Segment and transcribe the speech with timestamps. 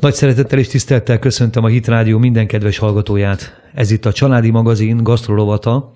[0.00, 3.60] Nagy szeretettel és tisztelettel köszöntöm a Hit Rádió minden kedves hallgatóját.
[3.74, 5.92] Ez itt a Családi Magazin Gasztrolovata.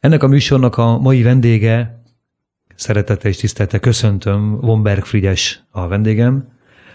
[0.00, 2.02] Ennek a műsornak a mai vendége,
[2.74, 6.48] szeretettel és tisztelettel köszöntöm, Womberg Frigyes a vendégem.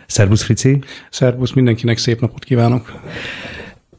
[0.06, 0.80] Szervusz, Frici!
[1.10, 2.92] Szervusz, mindenkinek szép napot kívánok!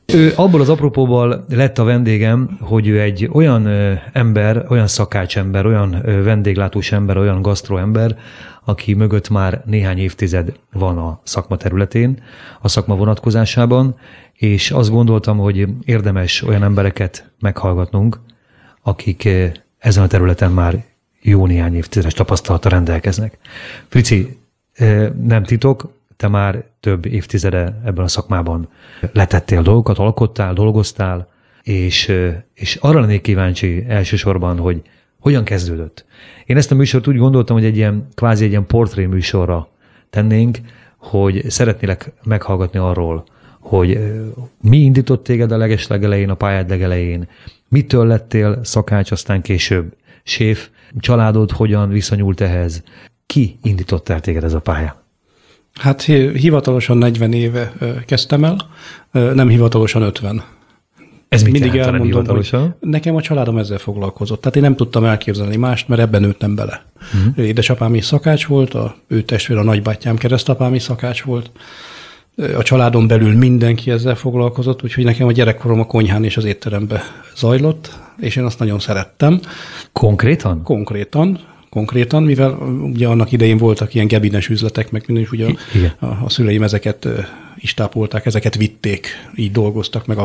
[0.07, 3.66] Ő abból az apropóból lett a vendégem, hogy ő egy olyan
[4.12, 8.18] ember, olyan szakácsember, olyan vendéglátós ember, olyan gasztroember,
[8.64, 12.22] aki mögött már néhány évtized van a szakma területén,
[12.61, 13.96] a szakma vonatkozásában,
[14.32, 18.21] és azt gondoltam, hogy érdemes olyan embereket meghallgatnunk,
[18.82, 19.29] akik
[19.79, 20.84] ezen a területen már
[21.21, 23.39] jó néhány évtizedes tapasztalata rendelkeznek.
[23.89, 24.39] Frici,
[25.23, 28.68] nem titok, te már több évtizede ebben a szakmában
[29.13, 31.29] letettél dolgokat, alkottál, dolgoztál,
[31.63, 32.12] és,
[32.55, 34.83] és arra lennék kíváncsi elsősorban, hogy
[35.20, 36.05] hogyan kezdődött.
[36.47, 39.69] Én ezt a műsort úgy gondoltam, hogy egy ilyen, kvázi egy ilyen portré műsorra
[40.11, 40.59] tennénk,
[40.97, 43.25] hogy szeretnélek meghallgatni arról,
[43.61, 43.98] hogy
[44.61, 47.28] mi indított téged a leges legelején, a pályád legelején,
[47.69, 50.69] mitől lettél szakács, aztán később séf,
[50.99, 52.83] családod hogyan viszonyult ehhez,
[53.27, 55.03] ki indított el téged ez a pálya?
[55.80, 57.72] Hát hivatalosan 40 éve
[58.06, 58.56] kezdtem el,
[59.34, 60.42] nem hivatalosan 50.
[61.28, 62.50] Ez mit Mindig elmondom, hogy
[62.81, 64.41] nekem a családom ezzel foglalkozott.
[64.41, 66.84] Tehát én nem tudtam elképzelni mást, mert ebben nőttem bele.
[67.14, 67.47] Uh-huh.
[67.47, 71.50] Édesapám is szakács volt, a ő testvér, a nagybátyám keresztapám is szakács volt.
[72.56, 77.03] A családon belül mindenki ezzel foglalkozott, úgyhogy nekem a gyerekkorom a konyhán és az étterembe
[77.36, 79.41] zajlott, és én azt nagyon szerettem.
[79.92, 80.62] Konkrétan?
[80.62, 81.38] Konkrétan
[81.75, 82.53] konkrétan, mivel
[82.92, 85.47] ugye annak idején voltak ilyen gebines üzletek, meg minden, ugye
[85.98, 87.08] a, a szüleim ezeket
[87.56, 90.19] is tápolták, ezeket vitték, így dolgoztak, meg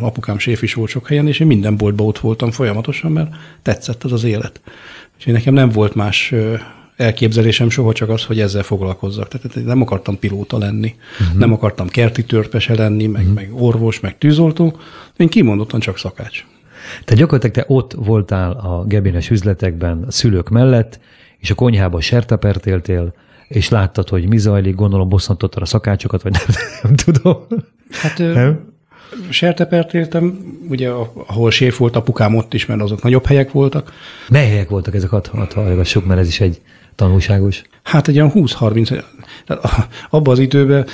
[0.00, 4.04] apukám séf is volt sok helyen, és én minden boltba ott voltam folyamatosan, mert tetszett
[4.04, 4.60] az az élet.
[5.18, 6.34] És nekem nem volt más
[6.96, 9.28] elképzelésem soha csak az, hogy ezzel foglalkozzak.
[9.28, 11.38] Tehát nem akartam pilóta lenni, uh-huh.
[11.38, 13.34] nem akartam kerti törpese lenni, meg, uh-huh.
[13.34, 14.76] meg orvos, meg tűzoltó.
[15.16, 16.44] Én kimondottan csak szakács.
[17.04, 21.00] Te gyakorlatilag te ott voltál a gebines üzletekben a szülők mellett,
[21.38, 23.14] és a konyhában sertepert éltél,
[23.48, 27.46] és láttad, hogy mi zajlik, gondolom bosszantottad a szakácsokat, vagy nem, nem tudom.
[27.90, 28.74] Hát nem?
[29.28, 30.38] sertepert éltem,
[30.68, 30.90] ugye
[31.26, 33.92] ahol séf volt apukám ott is, mert azok nagyobb helyek voltak.
[34.28, 36.60] Mely helyek voltak ezek, hadd hallgassuk, mert ez is egy
[36.94, 37.62] tanulságos.
[37.82, 39.04] Hát egy olyan 20-30,
[40.10, 40.86] abban az időben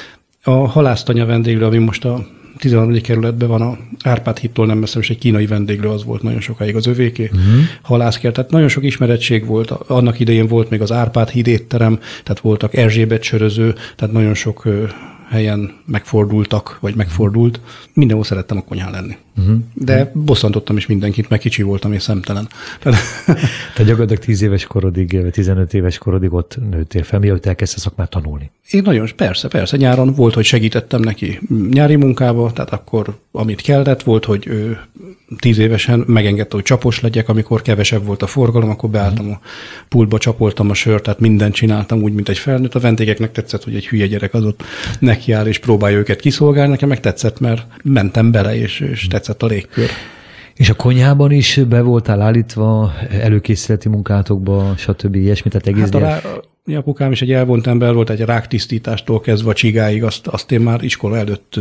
[0.43, 2.27] a halásztanya vendéglő, ami most a
[2.63, 3.01] 13.
[3.01, 6.77] kerületben van a Árpád hittól nem messze, és egy kínai vendéglő az volt nagyon sokáig
[6.77, 7.43] az övéké, uh-huh.
[7.83, 9.71] halászkert, tehát nagyon sok ismerettség volt.
[9.71, 14.69] Annak idején volt még az Árpád hídétterem, tehát voltak Erzsébet söröző, tehát nagyon sok
[15.29, 17.61] helyen megfordultak, vagy megfordult.
[17.93, 19.17] Mindenhol szerettem a konyhán lenni.
[19.37, 19.59] Uh-huh.
[19.75, 22.49] De bosszantottam is mindenkit, mert kicsi voltam és szemtelen.
[22.81, 23.01] Tehát
[23.77, 28.51] gyakorlatilag 10 éves korodig, vagy 15 éves korodig ott nőttél fel, mielőtt elkezdte szakmát tanulni.
[28.71, 29.77] Én nagyon, persze, persze.
[29.77, 34.79] Nyáron volt, hogy segítettem neki nyári munkába, tehát akkor amit kellett, volt, hogy ő
[35.39, 39.41] tíz évesen megengedte, hogy csapos legyek, amikor kevesebb volt a forgalom, akkor beálltam a
[39.89, 42.75] pultba, csapoltam a sört, tehát mindent csináltam úgy, mint egy felnőtt.
[42.75, 44.63] A vendégeknek tetszett, hogy egy hülye gyerek az ott
[44.99, 46.71] nekiáll és próbálja őket kiszolgálni.
[46.71, 49.91] Nekem meg tetszett, mert mentem bele, és, és tetszett a légkör.
[50.55, 55.15] És a konyhában is be voltál állítva előkészületi munkátokba, stb.
[55.15, 56.21] ilyesmi, tehát egész hát a, rá,
[56.77, 60.83] apukám is egy elvont ember volt, egy ráktisztítástól kezdve a csigáig, azt, azt én már
[60.83, 61.55] iskola előtt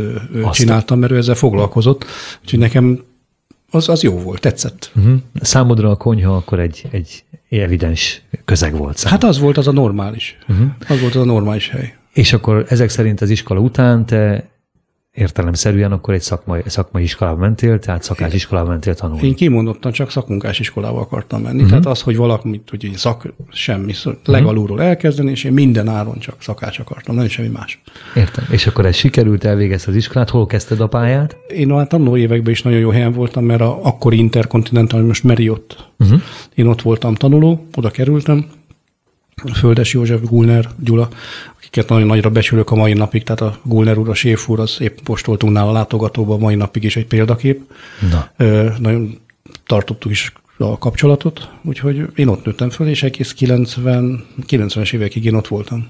[0.44, 2.06] azt csináltam, mert ő ezzel foglalkozott.
[2.42, 3.04] Úgyhogy nekem
[3.70, 4.92] az, az jó volt, tetszett.
[4.96, 5.14] Uh-huh.
[5.42, 8.98] Számodra a konyha akkor egy, egy evidens közeg volt.
[8.98, 9.10] Számodra.
[9.10, 10.38] Hát az volt az a normális.
[10.50, 10.68] Uh-huh.
[10.88, 11.96] Az volt az a normális hely.
[12.14, 14.50] És akkor ezek szerint az iskola után te
[15.12, 19.28] értelemszerűen akkor egy szakmai, szakmai iskolába mentél, tehát szakás iskolába mentél tanulni.
[19.28, 21.56] Én kimondottan csak szakmunkás iskolába akartam menni.
[21.56, 21.70] Uh-huh.
[21.70, 24.14] Tehát az, hogy valamit, hogy szak, semmi, uh-huh.
[24.26, 27.82] legalulról elkezdeni, és én minden áron csak szakács akartam, nem semmi más.
[28.16, 28.46] Értem.
[28.50, 31.38] És akkor ez sikerült, elvégezted az iskolát, hol kezdted a pályát?
[31.48, 35.90] Én a tanuló években is nagyon jó helyen voltam, mert a akkori Intercontinental, most Marriott.
[36.00, 36.22] Uh-huh.
[36.56, 38.46] Én ott voltam tanuló, oda kerültem,
[39.54, 41.10] Földes József, Gulner, Gyula,
[41.58, 44.78] akiket nagyon nagyra becsülök a mai napig, tehát a Gulner úr, a Séf úr, az
[44.80, 47.62] épp most voltunk nála látogatóban, mai napig is egy példakép.
[48.12, 48.32] Na.
[48.80, 49.20] nagyon
[49.66, 55.36] tartottuk is a kapcsolatot, úgyhogy én ott nőttem föl, és egész 90, 90-es évekig én
[55.36, 55.88] ott voltam.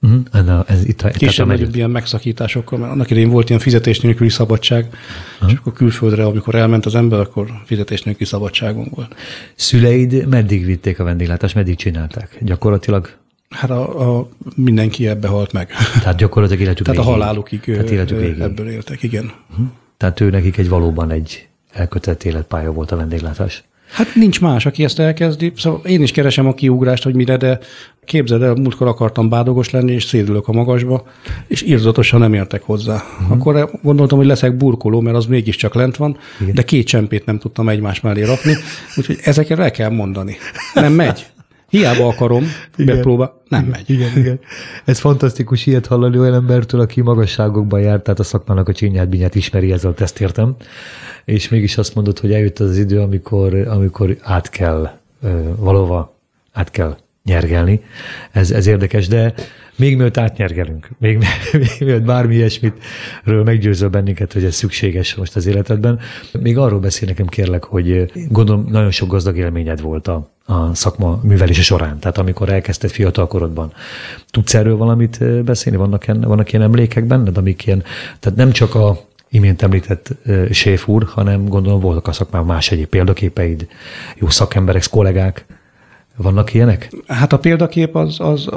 [0.00, 0.64] Uh-huh.
[0.66, 4.86] Ez itt a, Kisebb nagyobb ilyen megszakításokkal, mert annak idején volt ilyen fizetés nélküli szabadság,
[5.34, 5.50] uh-huh.
[5.50, 9.14] és akkor külföldre, amikor elment az ember, akkor fizetés nélküli szabadságon volt.
[9.54, 12.38] Szüleid meddig vitték a vendéglátást, meddig csinálták?
[12.40, 13.16] Gyakorlatilag
[13.50, 15.70] Hát a, a, mindenki ebbe halt meg.
[16.02, 17.14] Tehát gyakorlatilag életük Tehát végig.
[17.14, 18.40] a halálukig Tehát életük végig.
[18.40, 19.32] ebből éltek, igen.
[19.50, 19.66] Uh-huh.
[19.96, 23.64] Tehát ő nekik egy valóban egy elkötett életpálya volt a vendéglátás.
[23.90, 25.52] Hát nincs más, aki ezt elkezdi.
[25.56, 27.58] Szóval én is keresem a kiugrást, hogy mire, de
[28.04, 31.06] képzeld el, múltkor akartam bádogos lenni, és szédülök a magasba,
[31.46, 32.94] és irzatosan nem értek hozzá.
[32.94, 33.30] Uh-huh.
[33.30, 36.54] Akkor gondoltam, hogy leszek burkoló, mert az mégiscsak lent van, Igen.
[36.54, 38.56] de két csempét nem tudtam egymás mellé rakni,
[38.96, 40.36] úgyhogy ezeket el kell mondani.
[40.74, 41.26] Nem megy.
[41.68, 42.44] Hiába akarom,
[42.76, 42.96] igen.
[42.96, 43.90] bepróbál, nem igen, megy.
[43.90, 44.40] Igen, igen.
[44.84, 49.34] Ez fantasztikus ilyet hallani olyan embertől, aki magasságokban járt, tehát a szakmának a csinyát, binyát
[49.34, 50.56] ismeri, ezzel ezt értem.
[51.24, 54.90] És mégis azt mondod, hogy eljött az idő, amikor, amikor át kell
[55.56, 56.16] valóva,
[56.52, 56.96] át kell
[57.26, 57.80] nyergelni.
[58.30, 59.34] Ez, ez érdekes, de
[59.76, 61.18] még mielőtt átnyergelünk, még,
[61.52, 65.98] még mielőtt bármi ilyesmitről meggyőzöl bennünket, hogy ez szükséges most az életedben,
[66.40, 71.20] még arról beszél nekem kérlek, hogy gondolom nagyon sok gazdag élményed volt a, a szakma
[71.22, 73.72] művelése során, tehát amikor elkezdted fiatalkorodban.
[74.30, 75.78] Tudsz erről valamit beszélni?
[75.78, 77.82] Vannak, ilyen, vannak ilyen emlékek benned, amik ilyen,
[78.20, 80.10] tehát nem csak a imént említett
[80.50, 83.66] séf úr, hanem gondolom voltak a szakmában más egyéb példaképeid,
[84.14, 85.44] jó szakemberek, kollégák.
[86.16, 86.92] Vannak ilyenek?
[87.06, 88.48] Hát a példakép az, az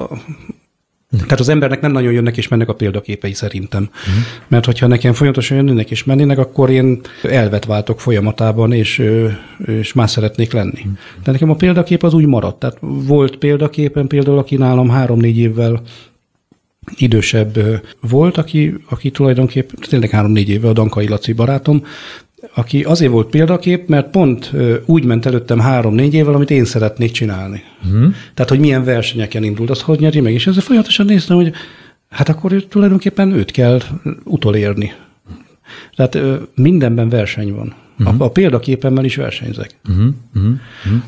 [1.12, 3.90] tehát az embernek nem nagyon jönnek és mennek a példaképei szerintem.
[3.92, 4.24] Uh-huh.
[4.48, 9.04] Mert hogyha nekem folyamatosan jönnek és mennének, akkor én elvet váltok folyamatában, és,
[9.66, 10.80] és más szeretnék lenni.
[10.80, 10.94] Uh-huh.
[11.24, 12.60] De nekem a példakép az úgy maradt.
[12.60, 15.82] Tehát volt példaképen például, aki nálam három-négy évvel
[16.98, 17.60] idősebb
[18.02, 21.84] volt, aki, aki tulajdonképpen tényleg három-négy éve a Dankai Laci barátom,
[22.54, 24.52] aki azért volt példakép, mert pont
[24.86, 27.64] úgy ment előttem három-négy évvel, amit én szeretnék csinálni.
[27.82, 28.16] Hmm.
[28.34, 30.34] Tehát, hogy milyen versenyeken indult, az hogy nyeri meg.
[30.34, 31.52] És ezzel folyamatosan néztem, hogy
[32.10, 33.80] hát akkor tulajdonképpen őt kell
[34.24, 34.94] utolérni.
[35.96, 36.18] Tehát
[36.56, 37.76] mindenben verseny van.
[38.00, 38.22] Uh-huh.
[38.22, 39.76] A, a példaképemmel is versenyzek.
[39.90, 40.06] Uh-huh.
[40.36, 40.54] Uh-huh.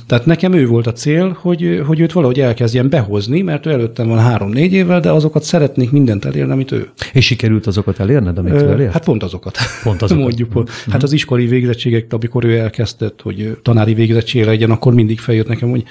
[0.07, 4.07] Tehát nekem ő volt a cél, hogy, hogy őt valahogy elkezdjen behozni, mert ő előttem
[4.07, 6.89] van három-négy évvel, de azokat szeretnék mindent elérni, amit ő.
[7.13, 8.91] És sikerült azokat elérned, amit ő elért?
[8.91, 9.57] Hát pont azokat.
[9.83, 10.23] Pont azokat.
[10.25, 10.49] Mondjuk.
[10.55, 10.69] Uh-huh.
[10.89, 15.69] Hát az iskolai végzettségek, amikor ő elkezdett, hogy tanári végzettségre legyen, akkor mindig feljött nekem,
[15.69, 15.83] hogy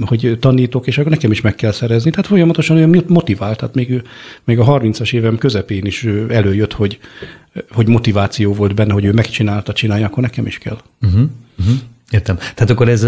[0.00, 2.10] hogy tanítok, és akkor nekem is meg kell szerezni.
[2.10, 4.02] Tehát folyamatosan olyan motivált, tehát még,
[4.44, 6.98] még a 30-as évem közepén is előjött, hogy,
[7.70, 10.78] hogy motiváció volt benne, hogy ő megcsinálta, csinálja, akkor nekem is kell.
[11.02, 11.74] Uh-huh, uh-huh.
[12.10, 12.36] Értem.
[12.36, 13.06] Tehát akkor ez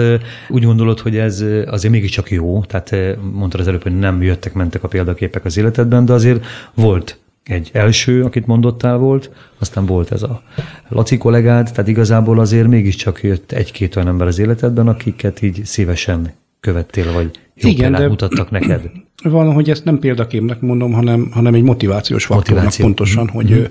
[0.48, 4.82] úgy gondolod, hogy ez azért mégiscsak jó, tehát mondtad az előbb, hogy nem jöttek, mentek
[4.82, 6.44] a példaképek az életedben, de azért
[6.74, 10.42] volt egy első, akit mondottál volt, aztán volt ez a
[10.88, 16.32] Laci kollégád, tehát igazából azért mégiscsak jött egy-két olyan ember az életedben, akiket így szívesen
[16.60, 18.90] követtél, vagy jó Igen, de mutattak neked?
[19.22, 22.84] Van, hogy ezt nem példaképnek mondom, hanem, hanem egy motivációs faktornak Motiváció.
[22.84, 23.64] pontosan, hogy, mm-hmm.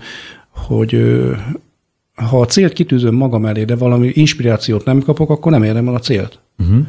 [0.49, 0.91] hogy
[2.15, 5.95] ha a célt kitűzöm magam elé, de valami inspirációt nem kapok, akkor nem érem el
[5.95, 6.39] a célt.
[6.63, 6.81] Mm-hmm.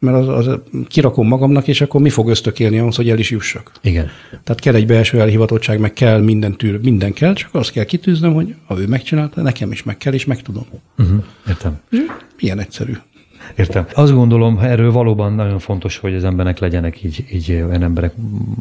[0.00, 0.58] Mert az, az,
[0.88, 3.72] kirakom magamnak, és akkor mi fog ösztökélni ahhoz, hogy el is jussak.
[3.82, 4.08] Igen.
[4.30, 8.34] Tehát kell egy belső elhivatottság, meg kell minden tűr, minden kell, csak azt kell kitűznöm,
[8.34, 10.66] hogy ha ő megcsinálta, nekem is meg kell, és meg tudom.
[10.98, 11.24] Uh-huh.
[11.48, 11.80] Értem.
[12.40, 12.92] Milyen egyszerű.
[13.56, 13.86] Értem.
[13.94, 18.12] Azt gondolom, erről valóban nagyon fontos, hogy az embernek legyenek így, így olyan emberek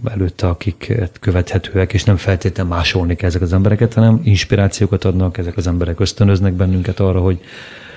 [0.06, 5.58] előtte, akik követhetőek, és nem feltétlenül másolni kell ezek az embereket, hanem inspirációkat adnak, ezek
[5.58, 7.40] az emberek ösztönöznek bennünket arra, hogy,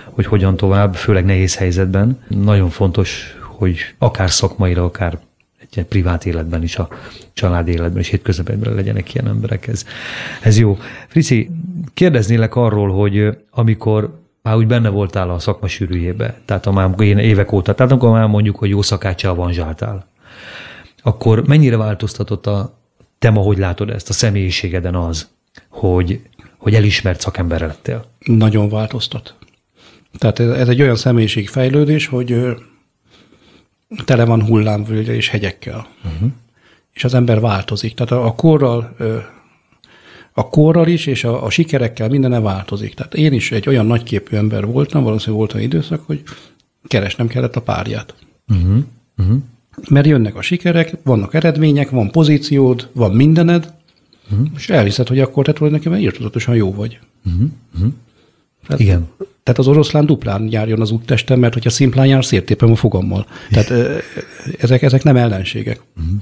[0.05, 2.19] hogy hogyan tovább, főleg nehéz helyzetben.
[2.29, 5.19] Nagyon fontos, hogy akár szakmaira, akár
[5.75, 6.89] egy privát életben is, a
[7.33, 9.67] család életben és hétköznapokban legyenek ilyen emberek.
[9.67, 9.85] Ez,
[10.43, 10.79] ez jó.
[11.09, 11.51] Frici,
[11.95, 14.19] kérdeznélek arról, hogy amikor
[14.51, 18.11] már úgy benne voltál a szakma sűrűjébe, tehát a már én évek óta, tehát amikor
[18.11, 20.07] már mondjuk, hogy jó szakáccsal vanzsáltál,
[21.03, 22.79] akkor mennyire változtatott a
[23.19, 25.29] te ma, hogy látod ezt a személyiségeden az,
[25.69, 26.21] hogy,
[26.59, 28.05] hogy elismert szakember lettél?
[28.19, 29.35] Nagyon változtat.
[30.19, 32.57] Tehát ez, ez egy olyan személyiségfejlődés, hogy
[34.05, 35.87] tele van hullámvölgye és hegyekkel.
[36.05, 36.31] Uh-huh.
[36.93, 37.95] És az ember változik.
[37.95, 38.97] Tehát a, a korral
[40.33, 42.95] a korral is, és a, a sikerekkel mindene változik.
[42.95, 46.23] Tehát én is egy olyan nagyképű ember voltam, valószínűleg volt olyan időszak, hogy
[46.87, 48.15] keresnem kellett a párját.
[48.49, 48.77] Uh-huh.
[49.19, 49.37] Uh-huh.
[49.89, 53.73] Mert jönnek a sikerek, vannak eredmények, van pozíciód, van mindened,
[54.31, 54.47] uh-huh.
[54.57, 56.99] és elhiszed, hogy akkor te tulajdonképpen írtozatosan jó vagy.
[57.27, 57.49] Uh-huh.
[57.75, 57.93] Uh-huh.
[58.67, 59.09] Tehát, Igen.
[59.43, 63.27] Tehát az oroszlán duplán járjon az úttesten, mert hogyha szimplán jár, széttépem a fogammal.
[63.51, 64.03] Tehát
[64.59, 65.81] ezek, ezek nem ellenségek.
[65.97, 66.15] Uh-huh.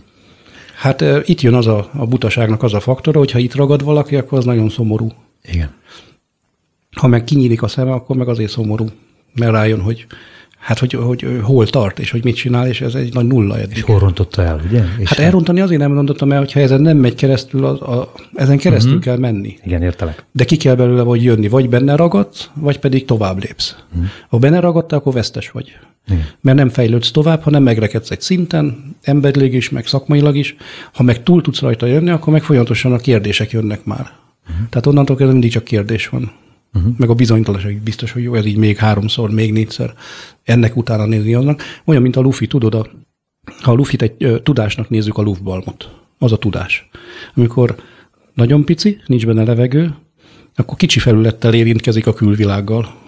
[0.79, 4.17] Hát itt jön az a, a butaságnak az a faktora, hogy ha itt ragad valaki,
[4.17, 5.09] akkor az nagyon szomorú.
[5.43, 5.75] Igen.
[6.97, 8.87] Ha meg kinyílik a szeme, akkor meg azért szomorú.
[9.35, 10.07] Mert rájön, hogy
[10.59, 13.59] hát hogy, hogy, hogy hol tart, és hogy mit csinál, és ez egy nagy nulla
[13.59, 13.77] eddig.
[13.77, 14.85] És hol rontotta el, ugye?
[14.99, 18.59] És hát elrontani azért nem rontottam el, hogyha ezen nem megy keresztül, a, a, ezen
[18.59, 19.05] keresztül uh-huh.
[19.05, 19.57] kell menni.
[19.65, 20.25] Igen, értelek.
[20.33, 23.77] De ki kell belőle vagy jönni, vagy benne ragadsz, vagy pedig tovább lépsz.
[23.93, 24.09] Uh-huh.
[24.29, 25.73] Ha benne ragadtál, akkor vesztes vagy.
[26.07, 26.25] Igen.
[26.41, 30.57] Mert nem fejlődsz tovább, hanem megrekedsz egy szinten, emberileg is, meg szakmailag is.
[30.93, 34.01] Ha meg túl tudsz rajta jönni, akkor meg folyamatosan a kérdések jönnek már.
[34.01, 34.69] Uh-huh.
[34.69, 36.33] Tehát onnantól kezdve mindig csak kérdés van.
[36.75, 36.93] Uh-huh.
[36.97, 39.95] meg a bizonytalanság biztos, hogy jó, ez így még háromszor, még négyszer,
[40.45, 41.63] ennek utána nézni annak.
[41.85, 42.87] Olyan, mint a lufi, tudod, a,
[43.61, 46.89] ha a lufit egy ö, tudásnak nézzük a lufbalmot, az a tudás.
[47.35, 47.77] Amikor
[48.35, 49.95] nagyon pici, nincs benne levegő,
[50.55, 53.07] akkor kicsi felülettel érintkezik a külvilággal.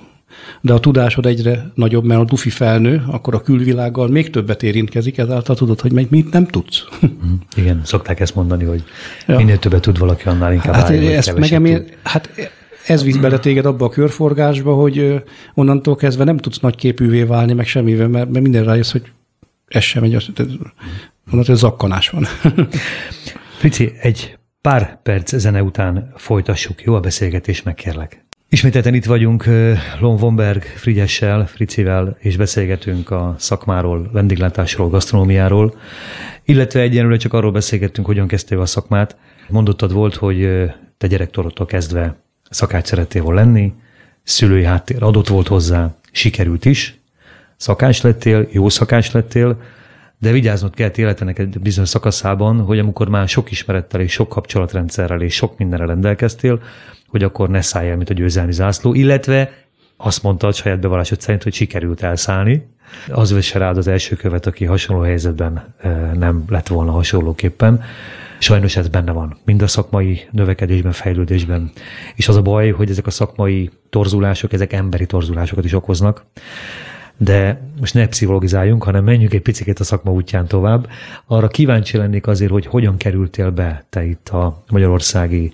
[0.60, 5.18] De a tudásod egyre nagyobb, mert a dufi felnő, akkor a külvilággal még többet érintkezik,
[5.18, 6.84] ezáltal tudod, hogy mit nem tudsz.
[7.00, 7.32] Mhm.
[7.56, 8.84] Igen, szokták ezt mondani, hogy
[9.26, 9.36] ja.
[9.36, 12.30] minél többet tud valaki, annál inkább hát, állj, ezt megemér, hát
[12.86, 15.22] ez visz bele téged abba a körforgásba, hogy
[15.54, 19.12] onnantól kezdve nem tudsz nagy képűvé válni, meg semmivel, mert, mert minden rájössz, hogy
[19.66, 20.32] ez sem egy,
[21.32, 22.26] onnantól zakkanás van.
[23.58, 26.82] Frici, egy pár perc zene után folytassuk.
[26.82, 28.24] Jó a beszélgetés, megkérlek.
[28.48, 29.44] Ismételten itt vagyunk
[30.00, 35.74] Lon Womberg Frigyessel, Fricivel, és beszélgetünk a szakmáról, vendéglátásról, gasztronómiáról,
[36.44, 39.16] illetve egyenlőre csak arról beszélgettünk, hogyan kezdtél a szakmát.
[39.48, 40.48] Mondottad volt, hogy
[40.98, 42.16] te gyerekkorodtól kezdve
[42.50, 43.72] szakács szerettél volna lenni,
[44.22, 47.00] szülői háttér adott volt hozzá, sikerült is,
[47.56, 49.60] szakács lettél, jó szakács lettél,
[50.18, 55.20] de vigyáznod kell életenek egy bizonyos szakaszában, hogy amikor már sok ismerettel és sok kapcsolatrendszerrel
[55.20, 56.62] és sok mindenre rendelkeztél,
[57.06, 59.52] hogy akkor ne szállj el, mint a győzelmi zászló, illetve
[59.96, 62.68] azt mondta a saját bevallásod szerint, hogy sikerült elszállni.
[63.08, 65.74] Az vesse rád az első követ, aki hasonló helyzetben
[66.14, 67.82] nem lett volna hasonlóképpen.
[68.42, 71.70] Sajnos ez benne van, mind a szakmai növekedésben, fejlődésben.
[72.14, 76.24] És az a baj, hogy ezek a szakmai torzulások, ezek emberi torzulásokat is okoznak
[77.22, 80.88] de most ne pszichologizáljunk, hanem menjünk egy picit a szakma útján tovább.
[81.26, 85.52] Arra kíváncsi lennék azért, hogy hogyan kerültél be te itt a magyarországi,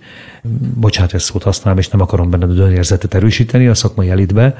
[0.75, 4.57] bocsánat, ezt szót használom, és nem akarom benned a dönérzetet erősíteni a szakmai elitbe,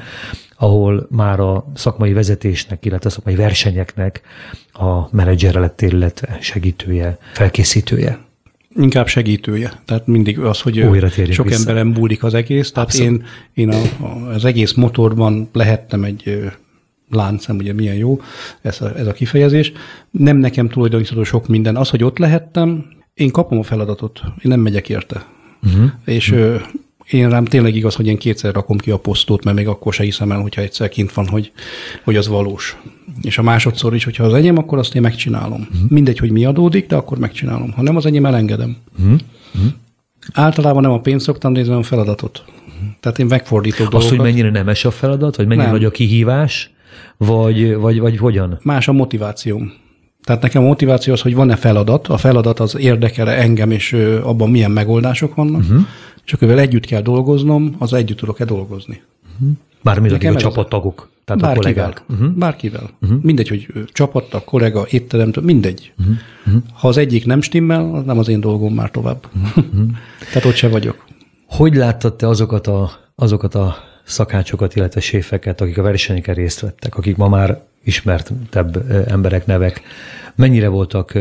[0.58, 4.20] ahol már a szakmai vezetésnek, illetve a szakmai versenyeknek
[4.72, 8.18] a menedzserre lettél, illetve segítője, felkészítője.
[8.76, 9.72] Inkább segítője.
[9.84, 11.58] Tehát mindig az, hogy Újra sok vissza.
[11.58, 12.72] emberen múlik az egész.
[12.72, 13.22] Tehát Abszolút.
[13.54, 16.50] én, én a, az egész motorban lehettem egy
[17.10, 18.20] láncem, ugye milyen jó
[18.62, 19.72] ez a, ez a kifejezés.
[20.10, 21.76] Nem nekem tulajdonítható sok minden.
[21.76, 25.26] Az, hogy ott lehettem, én kapom a feladatot, én nem megyek érte.
[25.62, 25.90] Uh-huh.
[26.04, 26.60] És uh-huh.
[27.10, 30.02] Én rám tényleg igaz, hogy én kétszer rakom ki a posztót, mert még akkor se
[30.02, 31.52] hiszem el, hogyha egyszer kint van, hogy,
[32.04, 32.76] hogy az valós.
[33.22, 35.60] És a másodszor is, hogyha az enyém, akkor azt én megcsinálom.
[35.60, 35.90] Uh-huh.
[35.90, 37.72] Mindegy, hogy mi adódik, de akkor megcsinálom.
[37.72, 38.76] Ha nem az enyém, elengedem.
[38.98, 39.20] Uh-huh.
[40.32, 42.44] Általában nem a pénzt szoktam nézni, hanem a feladatot.
[43.00, 44.16] Tehát én megfordítok Azt, dolgokat.
[44.18, 45.74] hogy mennyire nemes a feladat, vagy mennyire nem.
[45.74, 46.70] nagy a kihívás,
[47.16, 48.58] vagy, vagy, vagy hogyan?
[48.62, 49.72] Más a motivációm.
[50.24, 54.50] Tehát nekem a motiváció az, hogy van-e feladat, a feladat az érdekele engem, és abban
[54.50, 55.86] milyen megoldások vannak, uh-huh.
[56.28, 59.02] És akkor együtt kell dolgoznom, az együtt tudok-e dolgozni.
[59.32, 59.56] Uh-huh.
[59.82, 62.02] Bármi a csapattagok, tehát bárkivel, a kollégák.
[62.08, 62.38] Uh-huh.
[62.38, 62.90] Bárkivel.
[63.00, 63.22] Uh-huh.
[63.22, 65.92] Mindegy, hogy csapattag, kollega, étterem, mindegy.
[65.98, 66.62] Uh-huh.
[66.72, 69.28] Ha az egyik nem stimmel, az nem az én dolgom már tovább.
[69.34, 69.64] Uh-huh.
[70.32, 71.04] tehát ott se vagyok.
[71.46, 76.96] Hogy láttad te azokat a, azokat a szakácsokat, illetve séfeket, akik a versenyeken részt vettek,
[76.96, 79.82] akik ma már ismertebb emberek, nevek,
[80.34, 81.18] mennyire voltak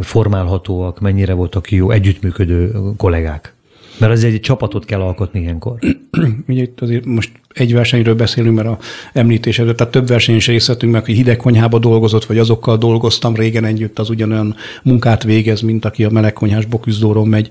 [0.00, 3.56] formálhatóak, mennyire voltak jó együttműködő kollégák?
[3.98, 5.78] Mert az egy csapatot kell alkotni ilyenkor.
[6.48, 8.78] Ugye itt azért most egy versenyről beszélünk, mert a
[9.12, 13.98] említésedről, tehát több versenyen is részletünk meg, hogy hidegkonyhába dolgozott, vagy azokkal dolgoztam régen együtt,
[13.98, 17.50] az ugyanolyan munkát végez, mint aki a melegkonyhás boküzdóron megy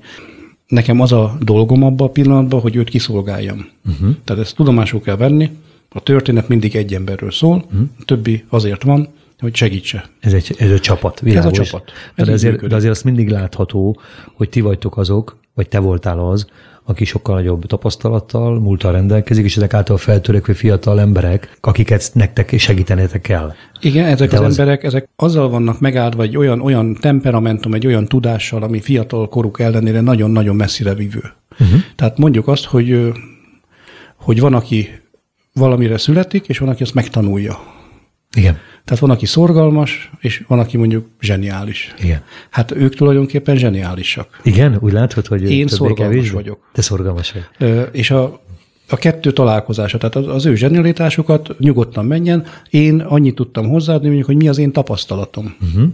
[0.67, 3.69] nekem az a dolgom abban a pillanatban, hogy őt kiszolgáljam.
[3.85, 4.15] Uh-huh.
[4.23, 5.49] Tehát ezt tudomásul kell venni,
[5.89, 7.87] a történet mindig egy emberről szól, uh-huh.
[7.99, 9.07] a többi azért van,
[9.39, 10.05] hogy segítse.
[10.19, 11.51] Ez egy, ez egy csapat, világos.
[11.51, 11.91] Ez a csapat.
[12.15, 13.99] Ez de, azért, de azért azt mindig látható,
[14.33, 16.47] hogy ti vagytok azok, vagy te voltál az,
[16.89, 23.21] aki sokkal nagyobb tapasztalattal, múltal rendelkezik, és ezek által feltörekvő fiatal emberek, akiket nektek segítenetek
[23.21, 23.53] kell.
[23.79, 27.87] Igen, ezek De az, az emberek, ezek azzal vannak megáldva egy olyan, olyan temperamentum, egy
[27.87, 31.23] olyan tudással, ami fiatal koruk ellenére nagyon-nagyon messzire vívő.
[31.59, 31.79] Uh-huh.
[31.95, 33.11] Tehát mondjuk azt, hogy,
[34.15, 34.89] hogy van, aki
[35.53, 37.76] valamire születik, és van, aki ezt megtanulja.
[38.35, 38.57] Igen.
[38.85, 41.93] Tehát van, aki szorgalmas, és van, aki mondjuk zseniális.
[41.99, 42.23] Igen.
[42.49, 44.39] Hát ők tulajdonképpen zseniálisak.
[44.43, 46.69] Igen, úgy látod, hogy Én szorgalmas vagyok.
[46.73, 47.43] Te szorgalmas vagy.
[47.57, 48.41] Ö, és a,
[48.89, 52.45] a kettő találkozása, tehát az, az ő zsenialitásukat nyugodtan menjen.
[52.69, 55.55] Én annyit tudtam hozzáadni, mondjuk, hogy mi az én tapasztalatom.
[55.61, 55.89] Uh-huh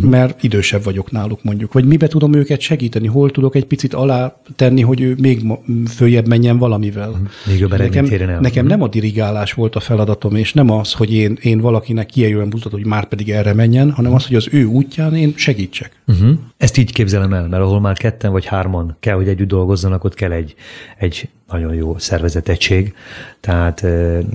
[0.00, 1.72] mert idősebb vagyok náluk mondjuk.
[1.72, 5.42] Vagy mibe tudom őket segíteni, hol tudok egy picit alá tenni, hogy ő még
[5.88, 7.10] följebb menjen valamivel.
[7.10, 7.22] Mhm.
[7.46, 8.40] Még jobb nekem, el.
[8.40, 12.46] nekem nem a dirigálás volt a feladatom, és nem az, hogy én, én valakinek kijelölően
[12.46, 16.02] mutatom, hogy már pedig erre menjen, hanem az, hogy az ő útján én segítsek.
[16.06, 16.38] Uh-huh.
[16.56, 20.14] Ezt így képzelem el, mert ahol már ketten vagy hárman kell, hogy együtt dolgozzanak, ott
[20.14, 20.54] kell egy,
[20.98, 22.94] egy nagyon jó szervezetettség,
[23.40, 23.82] tehát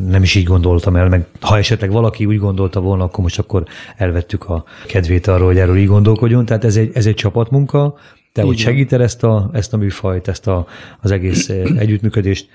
[0.08, 3.64] nem is így gondoltam el, meg ha esetleg valaki úgy gondolta volna, akkor most akkor
[3.98, 7.96] elvettük a kedvét arról, hogy erről így gondolkodjon, tehát ez egy, ez egy csapatmunka,
[8.38, 10.67] te hogy segíted ezt a, ezt a műfajt, ezt a,
[11.00, 11.50] az egész
[11.84, 12.48] együttműködést.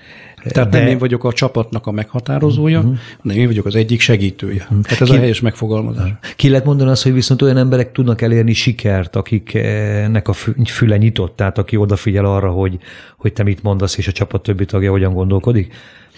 [0.43, 0.79] Tehát de...
[0.79, 2.97] nem én vagyok a csapatnak a meghatározója, uh-huh.
[3.21, 4.61] hanem én vagyok az egyik segítője.
[4.61, 4.81] Uh-huh.
[4.81, 5.15] Tehát ez Ki...
[5.15, 6.09] a helyes megfogalmazás.
[6.35, 10.33] Ki lehet mondani azt, hogy viszont olyan emberek tudnak elérni sikert, akiknek a
[10.65, 12.77] füle nyitott, tehát aki odafigyel arra, hogy,
[13.17, 15.73] hogy te mit mondasz, és a csapat többi tagja hogyan gondolkodik?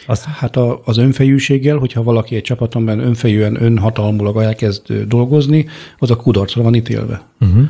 [0.05, 0.25] Azt...
[0.25, 5.65] Hát a, az önfejűséggel, hogyha valaki egy csapatomban önfejűen, önhatalmulag elkezd dolgozni,
[5.97, 7.23] az a kudarcra van ítélve.
[7.39, 7.63] Uh-huh.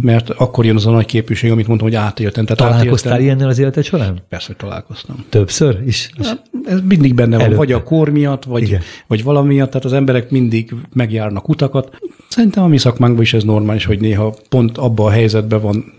[0.00, 2.44] Mert akkor jön az a nagy képűség, amit mondtam, hogy átéltem.
[2.44, 3.20] Tehát Találkoztál átéltem.
[3.20, 4.22] ilyennel az életed során?
[4.28, 5.24] Persze, hogy találkoztam.
[5.28, 6.10] Többször is?
[6.22, 7.56] Hát, ez mindig benne van, Előtte.
[7.58, 11.96] vagy a kor miatt, vagy, vagy valami miatt, tehát az emberek mindig megjárnak utakat.
[12.28, 15.92] Szerintem a mi szakmánkban is ez normális, hogy néha pont abban a helyzetben van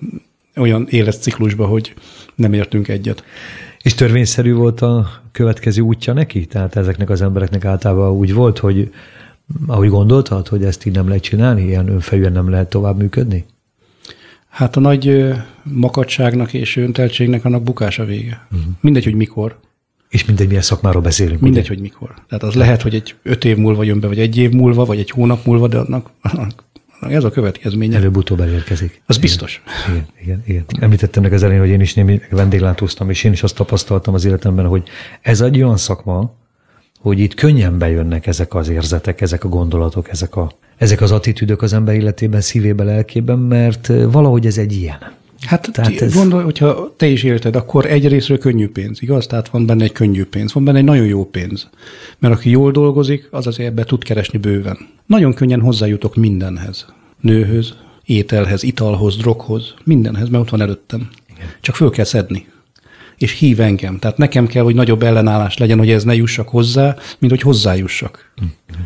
[0.56, 1.94] olyan életciklusban, hogy
[2.36, 3.24] nem értünk egyet.
[3.82, 6.46] És törvényszerű volt a következő útja neki?
[6.46, 8.92] Tehát ezeknek az embereknek általában úgy volt, hogy
[9.68, 13.46] ahogy gondoltad, hogy ezt így nem lehet csinálni, ilyen önfejűen nem lehet tovább működni?
[14.54, 15.34] Hát a nagy
[15.64, 18.48] makadságnak és önteltségnek annak bukása vége.
[18.52, 18.72] Uh-huh.
[18.80, 19.60] Mindegy, hogy mikor.
[20.10, 21.42] És mindegy, milyen szakmáról beszélünk.
[21.42, 21.74] Mindegy, ugye?
[21.74, 22.14] hogy mikor.
[22.28, 25.00] Tehát az lehet, hogy egy öt év múlva jön be, vagy egy év múlva, vagy
[25.00, 26.64] egy hónap múlva, de annak, annak
[27.10, 27.98] ez a következménye.
[27.98, 29.02] Előbb-utóbb elérkezik.
[29.06, 29.64] Az biztos.
[29.90, 30.66] Igen, igen, igen.
[30.80, 34.26] Említettem meg az elején, hogy én is némi vendéglátóztam, és én is azt tapasztaltam az
[34.26, 34.84] életemben, hogy
[35.22, 36.34] ez egy olyan szakma,
[37.04, 41.62] hogy itt könnyen bejönnek ezek az érzetek, ezek a gondolatok, ezek, a, ezek az attitűdök
[41.62, 44.98] az ember életében, szívébe, lelkében, mert valahogy ez egy ilyen.
[45.46, 46.14] Hát Tehát ez...
[46.14, 49.28] gondolj, hogyha te is élted, akkor egyrésztről könnyű pénz, igaz?
[49.28, 51.70] Tehát van benne egy könnyű pénz, van benne egy nagyon jó pénz.
[52.20, 54.78] Mert aki jól dolgozik, az azért ebbe tud keresni bőven.
[55.06, 56.86] Nagyon könnyen hozzájutok mindenhez.
[57.20, 57.74] Nőhöz,
[58.06, 61.10] ételhez, italhoz, droghoz, mindenhez, mert ott van előttem.
[61.36, 61.48] Igen.
[61.62, 62.46] Csak föl kell szedni
[63.18, 64.00] és hív engem.
[64.00, 68.32] Tehát nekem kell, hogy nagyobb ellenállás legyen, hogy ez ne jussak hozzá, mint hogy hozzájussak.
[68.42, 68.84] Mm-hmm.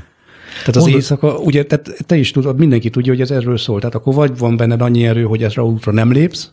[0.60, 1.00] Tehát az Mondod...
[1.00, 3.80] éjszaka, ugye tehát te is tudod, mindenki tudja, hogy ez erről szól.
[3.80, 6.52] Tehát akkor vagy van benned annyi erő, hogy ezre útra nem lépsz,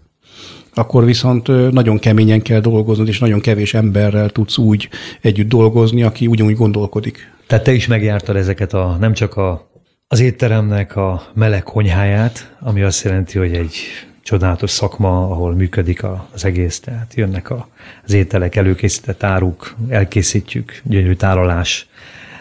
[0.75, 4.89] akkor viszont nagyon keményen kell dolgoznod, és nagyon kevés emberrel tudsz úgy
[5.21, 7.33] együtt dolgozni, aki ugyanúgy gondolkodik.
[7.47, 9.71] Tehát te is megjártad ezeket a, nem csak a,
[10.09, 13.77] az étteremnek a meleg konyháját, ami azt jelenti, hogy egy
[14.25, 16.03] csodálatos szakma, ahol működik
[16.33, 17.69] az egész, tehát jönnek a,
[18.05, 21.89] az ételek, előkészített áruk, elkészítjük, gyönyörű tálalás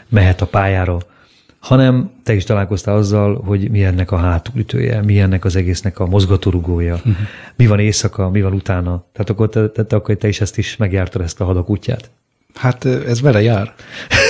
[0.10, 0.98] mehet a pályára,
[1.60, 6.06] hanem te is találkoztál azzal, hogy mi ennek a hátulütője, mi ennek az egésznek a
[6.06, 7.16] mozgatórugója, uh-huh.
[7.56, 9.06] mi van éjszaka, mi van utána.
[9.12, 12.10] Tehát akkor te, te, te, akkor te is ezt is megjártad ezt a hadak útját.
[12.56, 13.74] Hát ez vele jár.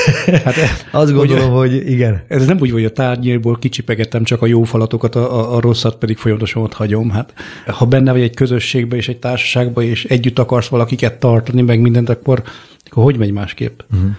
[0.45, 0.55] Hát,
[0.91, 2.23] Azt gondolom, hogy, hogy igen.
[2.27, 5.95] Ez nem úgy, hogy a tárgyérból kicsipegettem csak a jó falatokat, a, a, a rosszat
[5.95, 7.09] pedig folyamatosan ott hagyom.
[7.09, 7.33] Hát,
[7.67, 12.09] ha benne vagy egy közösségbe és egy társaságba, és együtt akarsz valakiket tartani, meg mindent,
[12.09, 12.43] akkor,
[12.85, 13.79] akkor hogy megy másképp?
[13.93, 14.09] Uh-huh.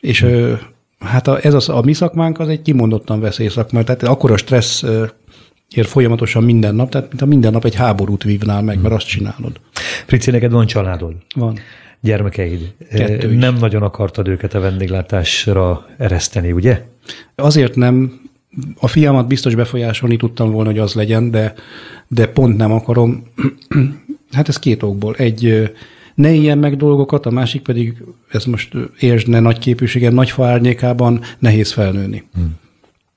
[0.00, 0.58] És uh-huh.
[0.98, 4.84] hát a, ez az, a mi szakmánk az egy kimondottan veszélyszakma, tehát akkor a stressz
[5.74, 9.06] ér folyamatosan minden nap, tehát mint a minden nap egy háborút vívnál meg, mert azt
[9.06, 9.60] csinálod.
[10.06, 11.12] Frici, neked van családod?
[11.34, 11.58] Van
[12.00, 12.74] gyermekeid.
[13.30, 16.84] Nem nagyon akartad őket a vendéglátásra ereszteni, ugye?
[17.34, 18.20] Azért nem.
[18.80, 21.54] A fiamat biztos befolyásolni tudtam volna, hogy az legyen, de,
[22.08, 23.26] de pont nem akarom.
[24.32, 25.14] hát ez két okból.
[25.14, 25.72] Egy,
[26.14, 30.46] ne ilyen meg dolgokat, a másik pedig, ez most értsd ne nagy képűségen, nagy fa
[30.46, 32.28] árnyékában nehéz felnőni.
[32.34, 32.56] Hmm.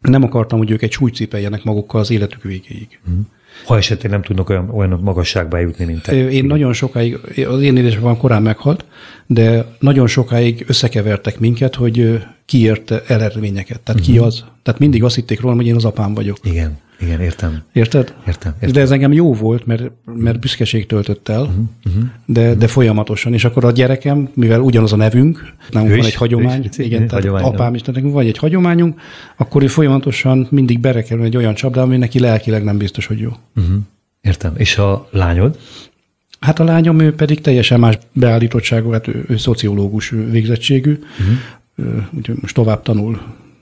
[0.01, 2.99] Nem akartam, hogy ők egy súlycipeljenek magukkal az életük végéig.
[3.05, 3.27] Hmm
[3.65, 6.29] ha esetleg nem tudnak olyan, olyan magasságba eljutni, mint te.
[6.29, 8.85] Én nagyon sokáig, az én édesapám korán meghalt,
[9.27, 14.15] de nagyon sokáig összekevertek minket, hogy ki érte eredményeket, tehát uh-huh.
[14.15, 14.27] ki mhm.
[14.27, 14.43] az.
[14.63, 16.37] Tehát mindig azt hitték rólam, hogy én az apám vagyok.
[16.43, 16.79] Igen.
[17.01, 17.61] Igen, értem.
[17.73, 18.13] Érted?
[18.27, 18.71] Értem, értem.
[18.71, 23.33] De ez engem jó volt, mert, mert büszkeség töltött el, uh-huh, uh-huh, de, de folyamatosan.
[23.33, 27.23] És akkor a gyerekem, mivel ugyanaz a nevünk, nem van egy hagyomány, is, igen, tehát
[27.23, 28.99] hagyomány, apám is, nekünk van egy hagyományunk,
[29.37, 33.29] akkor ő folyamatosan mindig berekerül egy olyan csapdába, ami neki lelkileg nem biztos, hogy jó.
[33.55, 33.75] Uh-huh.
[34.21, 34.53] Értem.
[34.57, 35.57] És a lányod?
[36.39, 42.03] Hát a lányom, ő pedig teljesen más beállítottságú, hát ő, ő szociológus végzettségű, uh-huh.
[42.17, 43.21] úgyhogy most tovább tanul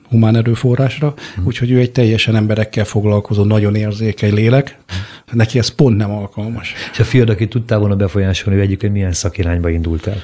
[0.10, 1.46] humán erőforrásra, hmm.
[1.46, 4.78] úgyhogy ő egy teljesen emberekkel foglalkozó, nagyon érzékeny lélek.
[4.88, 5.38] Hmm.
[5.38, 6.74] Neki ez pont nem alkalmas.
[6.92, 10.22] És a fiad, aki tudtál volna befolyásolni, ő egyébként milyen szakirányba indult el?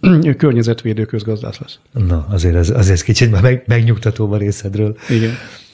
[0.00, 1.78] ő környezetvédő közgazdász lesz.
[2.06, 4.96] Na, azért ez, azért kicsit már meg, megnyugtatóbb a részedről.
[5.08, 5.30] Igen.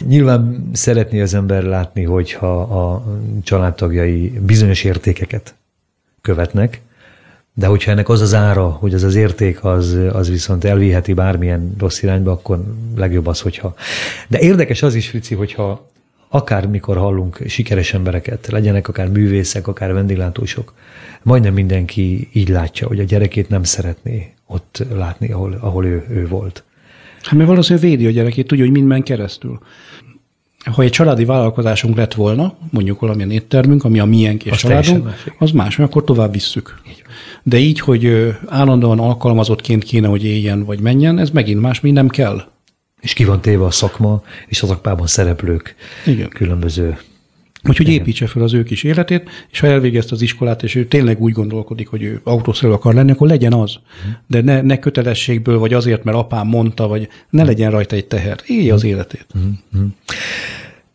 [0.07, 3.05] Nyilván szeretné az ember látni, hogyha a
[3.43, 5.55] családtagjai bizonyos értékeket
[6.21, 6.81] követnek,
[7.55, 11.75] de hogyha ennek az az ára, hogy az az érték, az, az viszont elviheti bármilyen
[11.79, 12.65] rossz irányba, akkor
[12.97, 13.75] legjobb az, hogyha...
[14.29, 15.91] De érdekes az is, Frici, hogyha
[16.29, 20.75] akármikor hallunk sikeres embereket, legyenek akár művészek, akár vendéglátósok,
[21.23, 26.27] majdnem mindenki így látja, hogy a gyerekét nem szeretné ott látni, ahol, ahol ő, ő
[26.27, 26.65] volt.
[27.23, 29.61] Hát mert valószínűleg védi a gyerekét, tudja, hogy mindben keresztül.
[30.71, 35.05] Ha egy családi vállalkozásunk lett volna, mondjuk valamilyen éttermünk, ami a miénk és Az családunk,
[35.05, 35.27] más.
[35.39, 36.81] az más, akkor tovább visszük.
[37.43, 42.09] De így, hogy állandóan alkalmazottként kéne, hogy éljen vagy menjen, ez megint más, mi nem
[42.09, 42.43] kell.
[43.01, 45.75] És ki van téve a szakma, és a szakmában szereplők
[46.07, 46.29] Igen.
[46.29, 46.99] különböző
[47.69, 51.21] Úgyhogy építse fel az ő kis életét, és ha elvégezte az iskolát, és ő tényleg
[51.21, 53.79] úgy gondolkodik, hogy ő autószerelő akar lenni, akkor legyen az.
[54.27, 58.39] De ne, ne kötelességből, vagy azért, mert apám mondta, vagy ne legyen rajta egy teher.
[58.47, 59.27] Élje az életét.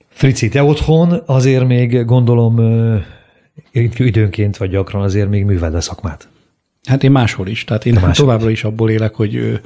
[0.10, 2.60] Frici, te otthon azért még gondolom
[3.98, 6.28] időnként vagy gyakran azért még műveled a szakmát.
[6.84, 7.64] Hát én máshol is.
[7.64, 9.62] Tehát én máshol továbbra is abból élek, hogy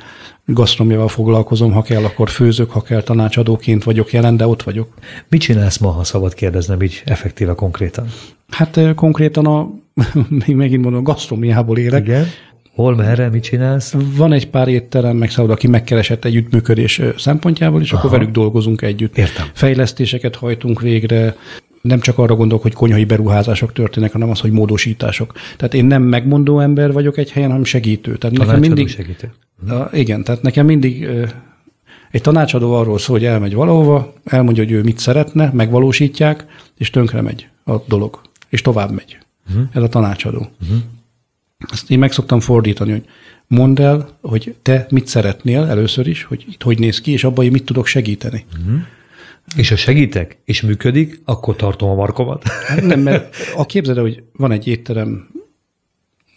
[0.51, 4.87] ö, gasztronomiával foglalkozom, ha kell, akkor főzök, ha kell, tanácsadóként vagyok jelen, de ott vagyok.
[5.29, 8.07] Mit csinálsz ma, ha szabad kérdeznem így effektíve konkrétan?
[8.49, 9.69] Hát ö, konkrétan a,
[10.45, 12.03] még megint mondom, gasztronómiából élek.
[12.03, 12.25] Igen.
[12.75, 13.95] Hol, merre, mit csinálsz?
[14.15, 17.99] Van egy pár étterem, meg szállod, aki megkeresett együttműködés ö, szempontjából, és Aha.
[17.99, 19.17] akkor velük dolgozunk együtt.
[19.17, 19.45] Értem.
[19.53, 21.35] Fejlesztéseket hajtunk végre,
[21.81, 25.33] nem csak arra gondolok, hogy konyhai beruházások történnek, hanem az, hogy módosítások.
[25.57, 28.17] Tehát én nem megmondó ember vagyok egy helyen, hanem segítő.
[28.17, 29.31] Tehát nekem mindig, segítő.
[29.69, 31.07] A, igen, tehát nekem mindig
[32.11, 36.45] egy tanácsadó arról szól, hogy elmegy valahova, elmondja, hogy ő mit szeretne, megvalósítják,
[36.77, 39.17] és tönkre megy a dolog, és tovább megy.
[39.49, 39.63] Uh-huh.
[39.71, 40.47] Ez a tanácsadó.
[40.61, 40.77] Uh-huh.
[41.71, 43.05] Ezt én meg szoktam fordítani, hogy
[43.47, 47.45] mondd el, hogy te mit szeretnél először is, hogy itt hogy néz ki, és abban
[47.45, 48.45] én mit tudok segíteni.
[48.59, 48.81] Uh-huh.
[49.55, 52.47] És ha segítek, és működik, akkor tartom a markomat.
[52.47, 55.29] Hát nem, mert a képzeld el, hogy van egy étterem,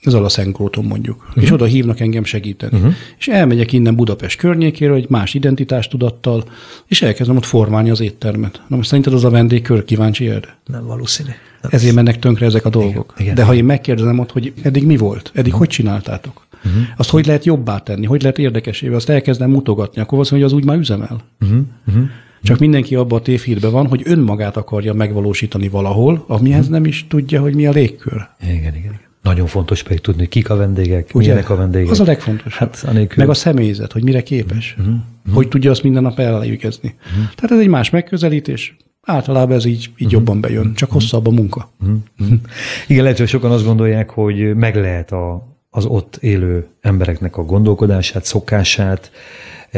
[0.07, 1.43] ez a Szenkróton mondjuk, uh-huh.
[1.43, 2.77] és oda hívnak engem segíteni.
[2.77, 2.93] Uh-huh.
[3.19, 6.45] És elmegyek innen Budapest környékéről, egy más identitástudattal,
[6.87, 8.62] és elkezdem ott formálni az éttermet.
[8.69, 10.57] Na most szerinted az a vendégkör kíváncsi erre?
[10.67, 11.31] Nem valószínű.
[11.61, 11.71] Nem.
[11.75, 13.12] Ezért mennek tönkre ezek a dolgok.
[13.12, 13.35] Igen, igen.
[13.35, 15.59] De ha én megkérdezem ott, hogy eddig mi volt, eddig uh-huh.
[15.59, 16.83] hogy csináltátok, uh-huh.
[16.97, 20.59] azt hogy lehet jobbá tenni, hogy lehet érdekesével, azt elkezdem mutogatni, akkor azt mondja, hogy
[20.59, 21.21] az úgy már üzemel.
[21.40, 21.59] Uh-huh.
[21.87, 22.05] Uh-huh.
[22.43, 27.40] Csak mindenki abban a tévhírben van, hogy önmagát akarja megvalósítani valahol, amihez nem is tudja,
[27.40, 28.29] hogy mi a légkör.
[28.43, 29.01] Igen, igen.
[29.24, 31.18] Nagyon fontos pedig tudni, kik a vendégek, Ugye?
[31.18, 31.90] milyenek a vendégek.
[31.90, 32.58] Az a legfontosabb.
[32.58, 33.16] Hát, anélkül...
[33.16, 34.76] Meg a személyzet, hogy mire képes.
[34.78, 34.94] Uh-huh.
[35.34, 36.94] Hogy tudja azt minden nap elvégezni.
[36.98, 37.34] Uh-huh.
[37.34, 38.76] Tehát ez egy más megközelítés.
[39.02, 40.12] Általában ez így, így uh-huh.
[40.12, 41.70] jobban bejön, csak hosszabb a munka.
[41.80, 42.38] Uh-huh.
[42.87, 47.44] Igen, lehet, hogy sokan azt gondolják, hogy meg lehet a, az ott élő embereknek a
[47.44, 49.10] gondolkodását, szokását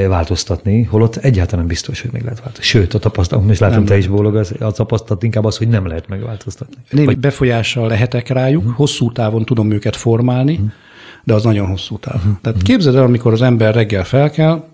[0.04, 2.68] változtatni, holott egyáltalán nem biztos, hogy meg lehet változtatni.
[2.68, 5.87] Sőt, a tapasztalat, és látom, Nem te is bólogasz, a tapasztalat inkább az, hogy nem
[5.87, 6.76] lehet megváltoztatni.
[6.90, 8.76] Némi befolyással lehetek rájuk, uh-huh.
[8.76, 10.70] hosszú távon tudom őket formálni, uh-huh.
[11.24, 12.16] de az nagyon hosszú táv.
[12.16, 12.32] Uh-huh.
[12.40, 14.68] Tehát képzeld el, amikor az ember reggel felkel,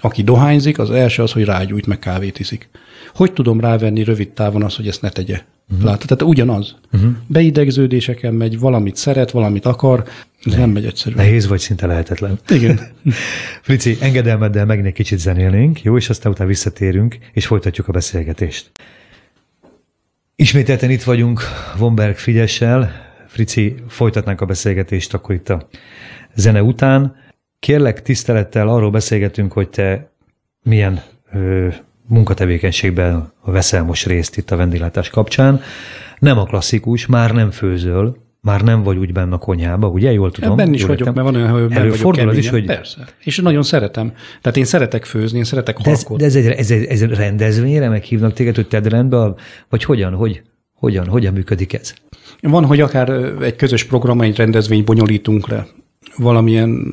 [0.00, 2.68] aki dohányzik, az első az, hogy rágyújt, meg kávét iszik.
[3.14, 5.40] Hogy tudom rávenni rövid távon azt, hogy ezt ne tegye?
[5.70, 5.86] Uh-huh.
[5.86, 6.06] Látod?
[6.06, 6.76] Tehát ugyanaz.
[6.92, 7.10] Uh-huh.
[7.26, 10.04] Beidegződéseken megy, valamit szeret, valamit akar,
[10.44, 11.24] ez nem megy egyszerűen.
[11.24, 12.38] Nehéz vagy szinte lehetetlen.
[12.48, 12.80] Igen.
[13.62, 18.70] Frici, engedelmeddel megint egy kicsit zenélnénk, jó, és aztán utána visszatérünk, és folytatjuk a beszélgetést.
[20.36, 21.42] Ismételten itt vagyunk
[21.78, 22.90] Vonberg Frigyessel.
[23.26, 25.68] Frici, folytatnánk a beszélgetést akkor itt a
[26.34, 27.16] zene után.
[27.58, 30.10] Kérlek tisztelettel arról beszélgetünk, hogy te
[30.62, 31.68] milyen ö,
[32.12, 35.60] munkatevékenységben veszel most részt itt a vendéglátás kapcsán.
[36.18, 40.12] Nem a klasszikus, már nem főzöl, már nem vagy úgy benne a konyhába, ugye?
[40.12, 40.52] Jól tudom?
[40.52, 41.14] Ebben is vagyok, értem?
[41.14, 42.50] mert van olyan, hogy benne vagyok az is, keményen.
[42.50, 43.06] hogy Persze.
[43.24, 44.12] És nagyon szeretem.
[44.40, 47.10] Tehát én szeretek főzni, én szeretek de ez, de ez, egy, ez, egy, ez egy
[47.10, 49.34] rendezvényre meghívnak téged, hogy tedd rendbe,
[49.68, 50.42] vagy hogyan, hogy,
[50.74, 51.94] hogyan, hogyan működik ez?
[52.40, 55.66] Van, hogy akár egy közös program, egy rendezvény bonyolítunk le
[56.16, 56.86] valamilyen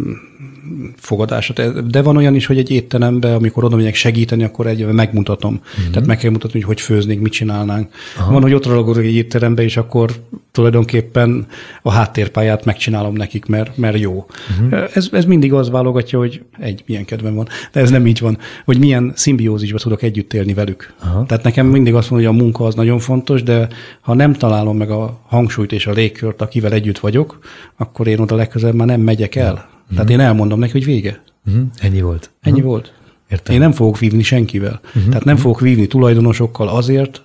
[0.96, 5.54] fogadásot, de van olyan is, hogy egy étterembe, amikor oda megyek segíteni, akkor egy megmutatom.
[5.54, 5.94] Uh-huh.
[5.94, 7.90] Tehát meg kell mutatni, hogy hogy főznénk, mit csinálnánk.
[8.18, 8.32] Aha.
[8.32, 10.12] Van, hogy ott ragolok egy étterembe, és akkor
[10.52, 11.48] tulajdonképpen
[11.82, 14.26] a háttérpályát megcsinálom nekik, mert, mert jó.
[14.50, 14.90] Uh-huh.
[14.94, 18.38] Ez, ez mindig az válogatja, hogy egy, milyen kedvem van, de ez nem így van,
[18.66, 20.94] hogy milyen szimbiózisba tudok együtt élni velük.
[21.04, 21.26] Aha.
[21.26, 23.68] Tehát nekem mindig azt mondja, hogy a munka az nagyon fontos, de
[24.02, 27.40] ha nem találom meg a hangsúlyt és a légkört, akivel együtt vagyok,
[27.78, 29.70] akkor én oda legközelebb már nem megyek el.
[29.94, 31.22] Tehát én elmondom neki, hogy vége.
[31.48, 31.64] Uh-huh.
[31.78, 32.32] Ennyi volt.
[32.42, 32.72] Ennyi uh-huh.
[32.72, 32.94] volt.
[33.30, 33.56] Értem.
[33.56, 34.80] Én nem fogok vívni senkivel.
[34.86, 35.08] Uh-huh.
[35.08, 37.22] Tehát nem fogok vívni tulajdonosokkal azért,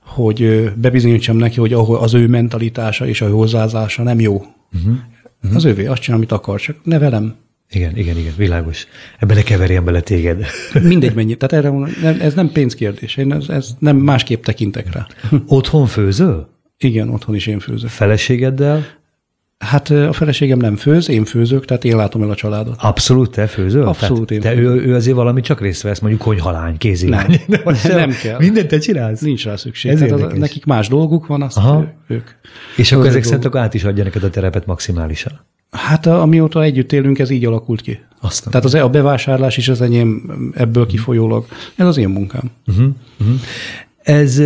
[0.00, 4.34] hogy bebizonyítsam neki, hogy ahol az ő mentalitása és a hozzáállása nem jó.
[4.34, 4.94] Uh-huh.
[5.42, 5.56] Uh-huh.
[5.56, 7.34] Az övé, azt csinál, amit akar, csak ne velem.
[7.70, 8.86] Igen, igen, igen, világos.
[9.18, 10.46] Ebbe ne keverjen bele téged.
[10.82, 11.34] Mindegy mennyi.
[11.34, 13.16] Tehát erre mondom, ez nem pénzkérdés.
[13.16, 15.06] Én ez, ez nem másképp tekintek rá.
[15.46, 16.48] Otthon főzöl?
[16.78, 17.88] Igen, otthon is én főzök.
[17.88, 18.86] Feleségeddel?
[19.64, 22.74] Hát a feleségem nem főz, én főzök, tehát én látom el a családot.
[22.78, 23.86] Abszolút te főzöl?
[23.86, 27.40] Abszolút én Tehát te ő, ő azért valami csak részt vesz, mondjuk konyhalány, kézilány.
[27.46, 27.60] Nem.
[27.84, 28.38] Nem kell.
[28.38, 29.20] Mindent te csinálsz?
[29.20, 29.90] Nincs rá szükség.
[29.90, 31.80] Ez Tehát az, nekik más dolguk van, azt Aha.
[31.80, 32.30] ő, ők.
[32.76, 35.40] És akkor ezek szerint akkor át is adja neked a terepet maximálisan.
[35.70, 37.98] Hát amióta együtt élünk, ez így alakult ki.
[38.20, 38.50] Aztán.
[38.50, 41.46] Tehát az, a bevásárlás is az enyém ebből kifolyólag.
[41.76, 42.50] Ez az én munkám.
[42.66, 42.86] Uh-huh,
[43.20, 43.36] uh-huh.
[44.04, 44.42] Ez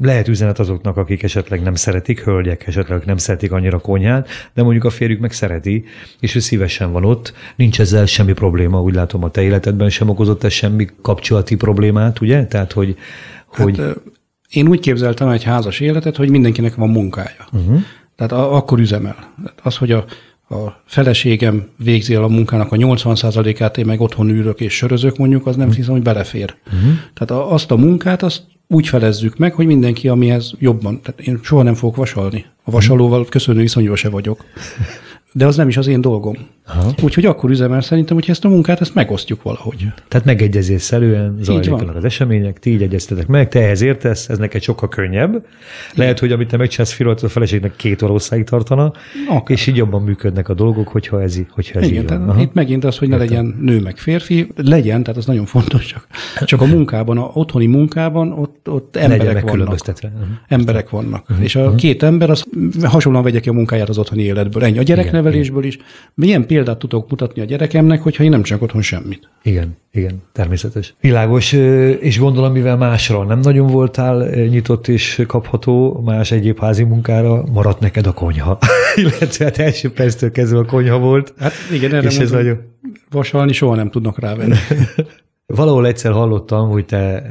[0.00, 4.84] lehet üzenet azoknak, akik esetleg nem szeretik, hölgyek esetleg nem szeretik annyira konyhát, de mondjuk
[4.84, 5.84] a férjük meg szereti,
[6.20, 10.08] és ő szívesen van ott, nincs ezzel semmi probléma, úgy látom a te életedben sem
[10.08, 12.46] okozott ez semmi kapcsolati problémát, ugye?
[12.46, 12.96] Tehát, hogy...
[13.46, 13.78] hogy...
[13.78, 13.96] Hát,
[14.50, 17.46] én úgy képzeltem egy házas életet, hogy mindenkinek van munkája.
[17.52, 17.80] Uh-huh.
[18.16, 19.34] Tehát akkor üzemel.
[19.62, 20.04] Az, hogy a,
[20.50, 25.46] a feleségem végzi el a munkának a 80%-át, én meg otthon ülök és sörözök mondjuk,
[25.46, 26.54] az nem hiszem, hogy belefér.
[26.66, 26.92] Uh-huh.
[27.14, 31.00] Tehát azt a munkát, azt úgy felezzük meg, hogy mindenki, amihez jobban.
[31.00, 32.44] Tehát én soha nem fogok vasalni.
[32.64, 34.44] A vasalóval köszönő viszonyban se vagyok.
[35.32, 36.36] De az nem is az én dolgom.
[37.02, 39.86] Úgyhogy akkor üzemel szerintem, hogy ezt a munkát ezt megosztjuk valahogy.
[40.08, 44.88] Tehát megegyezésszerűen zajlik az események, ti így egyeztetek meg, te ehhez értesz, ez neked sokkal
[44.88, 45.46] könnyebb.
[45.94, 48.14] Lehet, hogy amit te megcsinálsz fél a feleségnek két óra
[48.44, 48.92] tartana,
[49.28, 49.56] Akár.
[49.56, 52.38] és így jobban működnek a dolgok, hogyha ez, hogyha ez Igen, így van.
[52.38, 53.28] Itt megint az, hogy ne Értem.
[53.28, 56.06] legyen nő meg férfi, legyen, tehát az nagyon fontos, csak,
[56.44, 59.78] csak a munkában, a otthoni munkában ott, ott emberek vannak.
[60.48, 61.22] Emberek vannak.
[61.30, 61.44] Uh-huh.
[61.44, 61.76] És a uh-huh.
[61.76, 62.44] két ember az
[62.82, 64.64] hasonlóan vegye ki a munkáját az otthoni életből.
[64.64, 64.78] Ennyi.
[64.78, 64.82] A
[65.20, 65.78] gyereknevelésből is.
[66.14, 69.28] Milyen példát tudok mutatni a gyerekemnek, hogyha én nem csak otthon semmit.
[69.42, 70.94] Igen, igen, természetes.
[71.00, 71.52] Világos,
[72.00, 77.80] és gondolom, mivel másra nem nagyon voltál nyitott és kapható más egyéb házi munkára, maradt
[77.80, 78.58] neked a konyha.
[78.96, 81.34] Illetve hát első perctől kezdve a konyha volt.
[81.38, 82.58] Hát igen, erre és ez nagyon...
[83.10, 84.56] vasalni soha nem tudnak rávenni.
[85.46, 87.26] Valahol egyszer hallottam, hogy te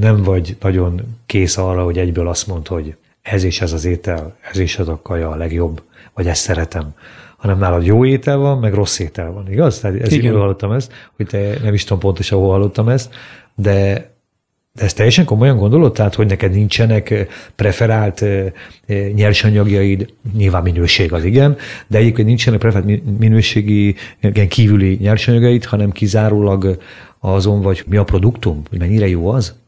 [0.00, 4.36] nem vagy nagyon kész arra, hogy egyből azt mondd, hogy ez is ez az étel,
[4.50, 5.82] ez is az a kaja a legjobb,
[6.20, 6.94] vagy ezt szeretem
[7.40, 9.80] hanem nálad jó étel van, meg rossz étel van, igaz?
[9.80, 10.34] Tehát ez Igen.
[10.34, 13.14] hallottam ezt, hogy te nem is tudom pontosan, hol hallottam ezt,
[13.54, 14.08] de
[14.72, 15.92] de ezt teljesen komolyan gondolod?
[15.92, 18.24] Tehát, hogy neked nincsenek preferált
[19.14, 21.56] nyersanyagjaid, nyilván minőség az igen,
[21.86, 23.94] de egyébként nincsenek preferált minőségi,
[24.48, 26.78] kívüli nyersanyagaid, hanem kizárólag
[27.18, 29.59] azon vagy mi a produktum, hogy mennyire jó az?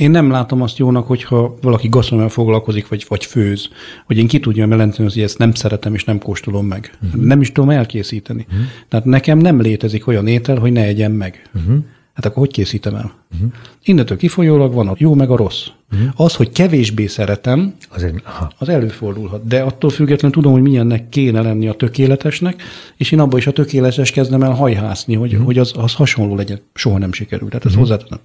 [0.00, 3.68] Én nem látom azt jónak, hogyha valaki gasztronómiával foglalkozik, vagy, vagy főz,
[4.06, 6.98] hogy én ki tudjam jelenteni, hogy ezt nem szeretem és nem kóstolom meg.
[7.02, 7.22] Uh-huh.
[7.22, 8.46] Nem is tudom elkészíteni.
[8.48, 8.64] Uh-huh.
[8.88, 11.50] Tehát nekem nem létezik olyan étel, hogy ne egyen meg.
[11.54, 11.76] Uh-huh.
[12.14, 13.12] Hát akkor hogy készítem el?
[13.34, 13.52] Uh-huh.
[13.84, 15.66] Innentől kifolyólag van a jó meg a rossz.
[15.92, 16.08] Uh-huh.
[16.16, 18.52] Az, hogy kevésbé szeretem, Azért, aha.
[18.58, 19.46] az előfordulhat.
[19.46, 22.62] De attól függetlenül tudom, hogy milyennek kéne lenni a tökéletesnek,
[22.96, 25.46] és én abban is a tökéletes kezdem el hajhászni, hogy, uh-huh.
[25.46, 26.60] hogy az, az hasonló legyen.
[26.74, 27.48] Soha nem sikerül.
[27.48, 28.18] Tehát ezt uh-huh.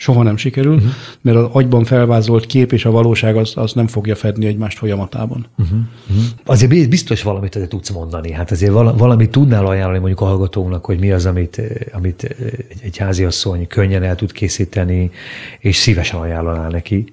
[0.00, 0.90] Soha nem sikerül, uh-huh.
[1.20, 5.46] mert az agyban felvázolt kép és a valóság az, az nem fogja fedni egymást folyamatában.
[5.58, 5.78] Uh-huh.
[6.10, 6.24] Uh-huh.
[6.44, 8.32] Azért biztos valamit azért tudsz mondani.
[8.32, 12.96] Hát azért valamit tudnál ajánlani mondjuk a hallgatónak, hogy mi az, amit, amit egy, egy
[12.96, 15.10] háziasszony könnyen el tud készíteni,
[15.58, 17.12] és szívesen ajánlanál neki.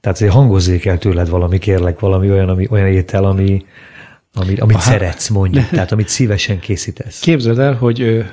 [0.00, 3.64] Tehát azért hangozzék el tőled valami, kérlek, valami olyan, ami, olyan étel, ami,
[4.34, 4.84] ami, amit Aha.
[4.84, 7.20] szeretsz mondjuk, tehát amit szívesen készítesz.
[7.20, 8.24] Képzeld el, hogy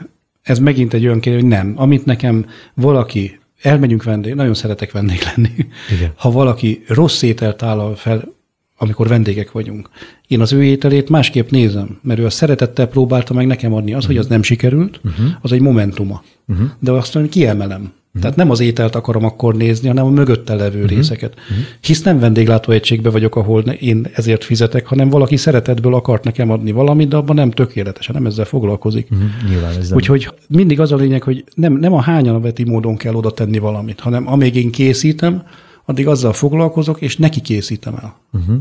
[0.41, 1.73] ez megint egy olyan kérdés, hogy nem.
[1.75, 5.49] Amit nekem valaki elmegyünk vendég, nagyon szeretek vendég lenni.
[5.97, 6.11] Igen.
[6.15, 8.37] Ha valaki rossz ételt áll fel,
[8.77, 9.89] amikor vendégek vagyunk,
[10.27, 13.93] én az ő ételét másképp nézem, mert ő a szeretettel próbálta meg nekem adni.
[13.93, 14.15] Az, uh-huh.
[14.15, 15.25] hogy az nem sikerült, uh-huh.
[15.41, 16.23] az egy momentuma.
[16.47, 16.69] Uh-huh.
[16.79, 17.91] De azt mondom, kiemelem.
[18.09, 18.21] Uh-huh.
[18.21, 20.97] Tehát nem az ételt akarom akkor nézni, hanem a mögötte levő uh-huh.
[20.97, 21.33] részeket.
[21.33, 21.65] Uh-huh.
[21.81, 27.07] Hisz nem vendéglátóegységbe vagyok, ahol én ezért fizetek, hanem valaki szeretetből akart nekem adni valamit,
[27.07, 29.07] de abban nem tökéletesen, nem ezzel foglalkozik.
[29.11, 29.27] Uh-huh.
[29.49, 33.31] Nyilván ez Úgyhogy mindig az a lényeg, hogy nem, nem a hányalveti módon kell oda
[33.31, 35.43] tenni valamit, hanem amíg én készítem,
[35.85, 38.15] addig azzal foglalkozok, és neki készítem el.
[38.31, 38.55] Uh-huh.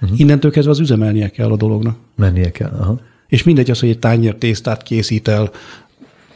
[0.00, 0.20] Uh-huh.
[0.20, 1.96] Innentől kezdve az üzemelnie kell a dolognak.
[2.16, 2.76] Mennie kell.
[2.80, 3.00] Aha.
[3.28, 5.50] És mindegy az, hogy egy tányér tésztát készít el,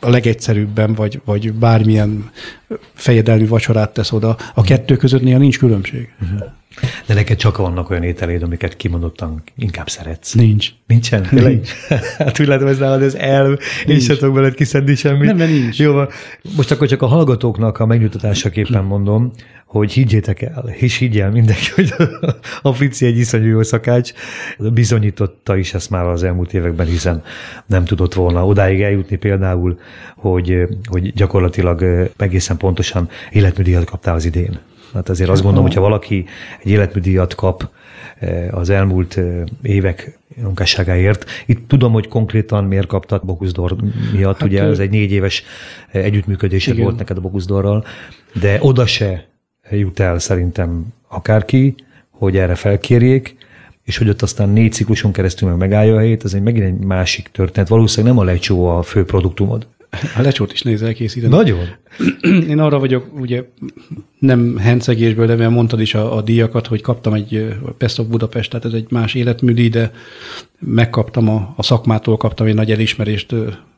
[0.00, 2.30] a legegyszerűbben, vagy, vagy bármilyen
[2.94, 4.36] fejedelmi vacsorát tesz oda.
[4.54, 6.14] A kettő között néha nincs különbség.
[6.22, 6.48] Uh-huh.
[7.06, 10.32] De neked csak vannak olyan ételéd, amiket kimondottan inkább szeretsz.
[10.32, 10.68] Nincs.
[10.86, 11.26] Nincsen?
[11.30, 11.70] Nincs.
[12.18, 15.26] hát úgy látom, ez nálad ez el, én sem tudok veled kiszedni semmit.
[15.26, 15.78] Nem, mert nincs.
[15.78, 16.02] Jó,
[16.56, 19.32] most akkor csak a hallgatóknak a megnyugtatásaképpen mondom,
[19.68, 21.94] hogy higgyétek el, és higgyel mindenki, hogy
[22.62, 24.12] a Frici egy iszonyú jó szakács,
[24.58, 27.22] bizonyította is ezt már az elmúlt években, hiszen
[27.66, 29.78] nem tudott volna odáig eljutni például,
[30.16, 34.58] hogy, hogy gyakorlatilag egészen pontosan életműdíjat kaptál az idén.
[34.94, 36.24] Hát azért azt gondolom, hogyha valaki
[36.62, 37.68] egy életműdíjat kap
[38.50, 39.20] az elmúlt
[39.62, 41.24] évek munkásságáért.
[41.46, 43.76] Itt tudom, hogy konkrétan miért kaptad Bokuszdor
[44.12, 44.70] miatt, hát ugye ő...
[44.70, 45.44] ez egy négy éves
[45.92, 46.84] együttműködésed igen.
[46.84, 47.84] volt neked a Bokuszdorral,
[48.40, 49.26] de oda se
[49.70, 51.74] jut el szerintem akárki,
[52.10, 53.36] hogy erre felkérjék,
[53.82, 56.86] és hogy ott aztán négy cikluson keresztül meg megállja a helyét, ez egy megint egy
[56.86, 57.68] másik történet.
[57.68, 59.66] Valószínűleg nem a lecsó a fő produktumod.
[59.90, 61.34] A lecsót is nézel készíteni.
[61.34, 61.66] Nagyon.
[62.50, 63.44] Én arra vagyok, ugye
[64.18, 68.66] nem hencegésből, de mondtad is a, a díjakat, hogy kaptam egy Best of Budapest, tehát
[68.66, 69.92] ez egy más életműdi, de
[70.58, 73.34] megkaptam a, a szakmától, kaptam egy nagy elismerést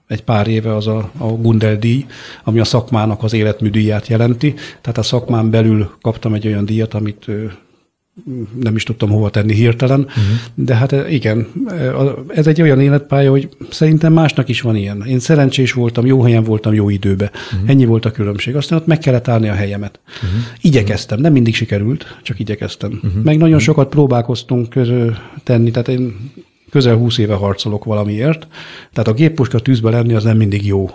[0.06, 2.06] egy pár éve az a, a Gundel díj,
[2.44, 4.54] ami a szakmának az életműdíját jelenti.
[4.80, 7.26] Tehát a szakmán belül kaptam egy olyan díjat, amit
[8.60, 10.22] nem is tudtam hova tenni hirtelen, uh-huh.
[10.54, 11.46] de hát igen,
[12.28, 15.04] ez egy olyan életpálya, hogy szerintem másnak is van ilyen.
[15.06, 17.30] Én szerencsés voltam, jó helyen voltam, jó időbe.
[17.52, 17.70] Uh-huh.
[17.70, 18.56] Ennyi volt a különbség.
[18.56, 20.00] Aztán ott meg kellett állni a helyemet.
[20.06, 20.40] Uh-huh.
[20.60, 23.00] Igyekeztem, nem mindig sikerült, csak igyekeztem.
[23.02, 23.22] Uh-huh.
[23.22, 24.74] Meg nagyon sokat próbálkoztunk
[25.44, 26.30] tenni, tehát én
[26.70, 28.46] közel húsz éve harcolok valamiért,
[28.92, 30.90] tehát a géppuska tűzbe lenni az nem mindig jó.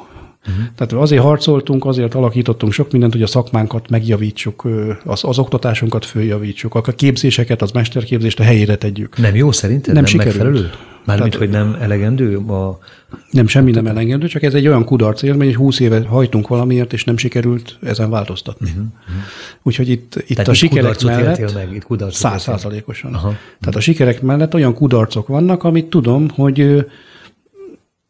[0.48, 0.64] Uh-huh.
[0.76, 4.68] Tehát azért harcoltunk, azért alakítottunk sok mindent, hogy a szakmánkat megjavítsuk,
[5.04, 9.18] az, az oktatásunkat följavítsuk, a képzéseket, az mesterképzést a helyére tegyük.
[9.18, 9.94] Nem jó szerinted?
[9.94, 10.36] Nem, nem sikerült.
[10.38, 10.70] megfelelő?
[11.06, 12.38] Mármint, hogy nem elegendő?
[12.38, 12.80] A...
[13.32, 16.94] Nem, semmi nem elegendő, csak ez egy olyan kudarc élmény, hogy húsz éve hajtunk valamiért,
[16.94, 18.70] és nem sikerült ezen változtatni.
[18.70, 18.86] Uh-huh.
[19.64, 23.12] Úgyhogy itt, itt Tehát a sikerek mellett meg, itt száz százalékosan.
[23.60, 26.86] Tehát a sikerek mellett olyan kudarcok vannak, amit tudom, hogy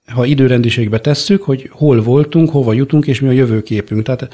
[0.07, 4.03] ha időrendiségbe tesszük, hogy hol voltunk, hova jutunk, és mi a jövőképünk.
[4.03, 4.33] Tehát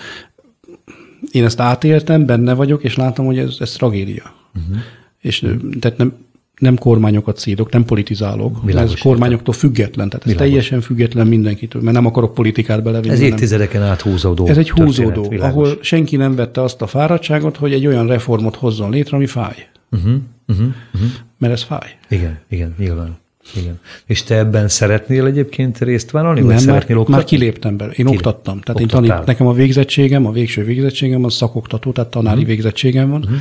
[1.31, 4.33] én ezt átéltem, benne vagyok, és látom, hogy ez, ez tragédia.
[4.55, 4.77] Uh-huh.
[5.19, 5.45] És
[5.79, 6.13] tehát nem,
[6.57, 8.63] nem kormányokat szídok, nem politizálok.
[8.65, 13.13] Világos, ez kormányoktól független, tehát ez teljesen független mindenkitől, mert nem akarok politikát belevinni.
[13.13, 14.47] Ez évtizedeken át húzódó.
[14.47, 18.55] Ez egy húzódó, történet, ahol senki nem vette azt a fáradtságot, hogy egy olyan reformot
[18.55, 19.67] hozzon létre, ami fáj.
[19.91, 20.11] Uh-huh,
[20.47, 21.09] uh-huh, uh-huh.
[21.37, 21.97] Mert ez fáj.
[22.09, 23.17] Igen, igen, nyilván.
[23.55, 23.79] Igen.
[24.05, 26.41] És te ebben szeretnél egyébként részt vállalni?
[26.41, 27.95] Vagy Nem, már, már kiléptem belőle.
[27.95, 28.19] Én Kilép.
[28.19, 28.59] oktattam.
[28.61, 29.03] Tehát Oktattál.
[29.03, 32.49] én tanít, nekem a végzettségem, a végső végzettségem az szakoktató, tehát tanári uh-huh.
[32.49, 33.21] végzettségem van.
[33.21, 33.37] Uh-huh.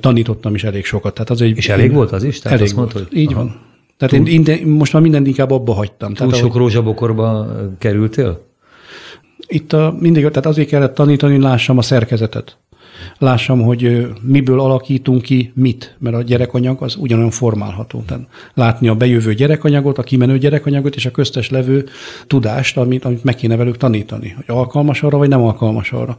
[0.00, 1.14] Tanítottam is elég sokat.
[1.14, 2.38] Tehát az egy, És elég én, volt az is?
[2.38, 2.92] Tehát elég volt.
[2.92, 3.20] Mondta, hogy...
[3.20, 3.42] Így Aha.
[3.42, 3.60] van.
[3.96, 6.14] Tehát Túl, én, én most már mindent inkább abba hagytam.
[6.14, 7.46] Túl tehát, sok rózsabokorba
[7.78, 8.40] kerültél?
[9.46, 12.58] Itt a, mindig, tehát azért kellett tanítani, hogy lássam a szerkezetet
[13.18, 18.02] lássam, hogy miből alakítunk ki mit, mert a gyerekanyag az ugyanolyan formálható.
[18.06, 21.88] Tehát látni a bejövő gyerekanyagot, a kimenő gyerekanyagot és a köztes levő
[22.26, 26.18] tudást, amit, amit meg kéne velük tanítani, hogy alkalmas arra, vagy nem alkalmas arra.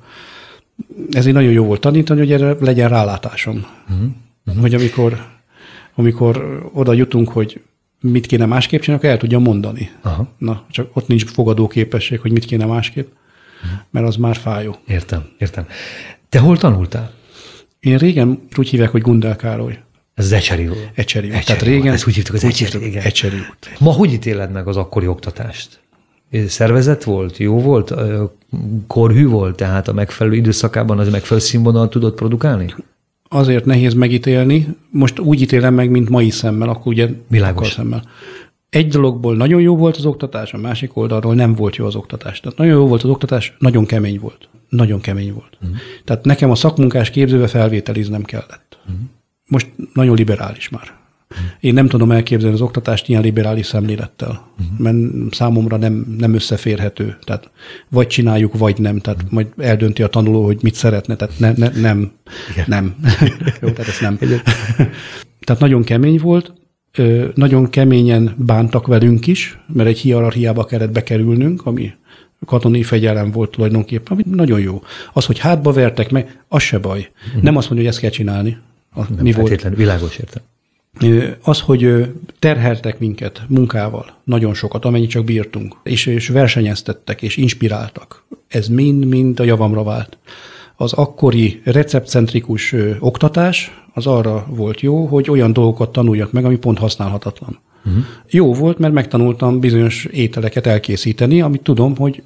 [1.11, 3.65] Ezért nagyon jó volt tanítani, hogy erre legyen rálátásom.
[3.89, 4.07] Uh-huh.
[4.45, 4.61] Uh-huh.
[4.61, 5.25] Hogy amikor,
[5.95, 7.61] amikor oda jutunk, hogy
[8.01, 9.89] mit kéne másképp csinálni, akkor el tudja mondani.
[10.01, 10.27] Aha.
[10.37, 13.07] Na, csak ott nincs fogadó képesség, hogy mit kéne másképp,
[13.63, 13.79] uh-huh.
[13.89, 14.75] mert az már fájó.
[14.87, 15.65] Értem, értem.
[16.33, 17.11] Te hol tanultál?
[17.79, 19.79] Én régen úgy hívják, hogy Gundel Károly.
[20.13, 20.89] Ez az Ecseri volt.
[20.93, 21.45] Ecseri volt.
[21.45, 21.93] Tehát régen...
[21.93, 23.03] Ezt úgy hívtuk, az Ecseri, igen.
[23.03, 23.79] Ecseri volt.
[23.79, 25.79] Ma hogy ítéled meg az akkori oktatást?
[26.47, 27.37] Szervezet volt?
[27.37, 27.93] Jó volt?
[28.87, 29.55] Korhű volt?
[29.55, 32.75] Tehát a megfelelő időszakában az megfelelő színvonal tudott produkálni?
[33.29, 34.67] Azért nehéz megítélni.
[34.89, 37.71] Most úgy ítélem meg, mint mai szemmel, akkor ugye Világos.
[37.71, 38.03] szemmel.
[38.69, 42.39] Egy dologból nagyon jó volt az oktatás, a másik oldalról nem volt jó az oktatás.
[42.39, 45.57] Tehát nagyon jó volt az oktatás, nagyon kemény volt nagyon kemény volt.
[45.61, 45.77] Uh-huh.
[46.03, 48.77] Tehát nekem a szakmunkás képzőbe felvételiznem kellett.
[48.85, 49.01] Uh-huh.
[49.47, 51.01] Most nagyon liberális már.
[51.29, 51.45] Uh-huh.
[51.59, 54.79] Én nem tudom elképzelni az oktatást ilyen liberális szemlélettel, uh-huh.
[54.79, 57.17] mert számomra nem, nem összeférhető.
[57.23, 57.51] Tehát
[57.89, 58.99] vagy csináljuk, vagy nem.
[58.99, 59.33] Tehát uh-huh.
[59.33, 61.15] majd eldönti a tanuló, hogy mit szeretne.
[61.15, 62.11] Tehát ne, ne, nem.
[62.51, 62.65] Igen.
[62.67, 62.95] Nem.
[63.61, 64.17] Jó, tehát ez nem.
[65.45, 66.53] tehát nagyon kemény volt,
[67.35, 71.93] nagyon keményen bántak velünk is, mert egy hierarchiába kellett bekerülnünk, ami
[72.45, 74.83] katonai fegyelem volt tulajdonképpen, ami nagyon jó.
[75.13, 77.09] Az, hogy hátba vertek meg, az se baj.
[77.27, 77.43] Uh-huh.
[77.43, 78.57] Nem azt mondja, hogy ezt kell csinálni.
[78.93, 79.75] A, Nem mi volt.
[79.75, 80.43] világos értem.
[81.41, 88.23] Az, hogy terheltek minket munkával, nagyon sokat, amennyit csak bírtunk, és, és versenyeztettek, és inspiráltak.
[88.47, 90.17] Ez mind-mind a javamra vált.
[90.75, 96.77] Az akkori receptcentrikus oktatás az arra volt jó, hogy olyan dolgokat tanuljak meg, ami pont
[96.77, 97.59] használhatatlan.
[97.85, 98.03] Uh-huh.
[98.29, 102.23] Jó volt, mert megtanultam bizonyos ételeket elkészíteni, amit tudom, hogy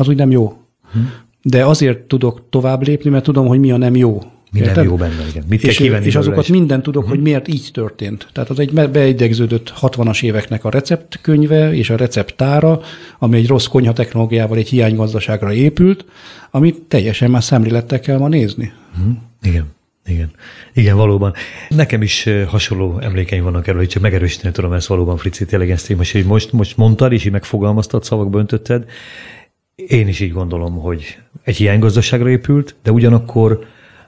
[0.00, 0.44] az úgy nem jó.
[0.86, 1.02] Uh-huh.
[1.42, 4.22] De azért tudok tovább lépni, mert tudom, hogy mi a nem jó.
[4.52, 5.44] Mi nem jó benne, igen.
[5.48, 6.48] Mit és, kell és azokat is.
[6.48, 7.16] minden tudok, uh-huh.
[7.16, 8.28] hogy miért így történt.
[8.32, 12.80] Tehát az egy beidegződött 60-as éveknek a receptkönyve és a receptára,
[13.18, 16.04] ami egy rossz konyha technológiával, egy hiánygazdaságra épült,
[16.50, 18.72] amit teljesen már szemlélettel kell ma nézni.
[18.98, 19.16] Uh-huh.
[19.42, 19.64] Igen.
[20.06, 20.30] Igen.
[20.74, 21.32] Igen, valóban.
[21.68, 25.96] Nekem is hasonló emlékeim vannak erről, hogy csak megerősíteni tudom ezt valóban, Frici, tényleg ezt
[25.96, 28.84] most, most, most mondtad, és így megfogalmaztad, szavakba öntötted.
[29.86, 33.66] Én is így gondolom, hogy egy hiánygazdaságra épült, de ugyanakkor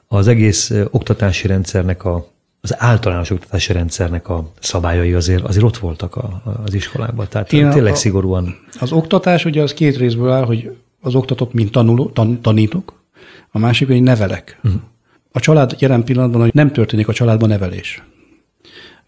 [0.09, 2.31] az egész oktatási rendszernek a
[2.65, 7.27] az általános oktatási rendszernek a szabályai azért, azért ott voltak a, az iskolában.
[7.29, 8.57] Tehát Én tényleg a, szigorúan.
[8.81, 13.03] Az oktatás ugye az két részből áll, hogy az oktatók, mint tanuló, tan, tanítok,
[13.51, 14.59] a másik, hogy nevelek.
[14.65, 14.81] Uh-huh.
[15.33, 18.03] A család jelen pillanatban, hogy nem történik a családban nevelés.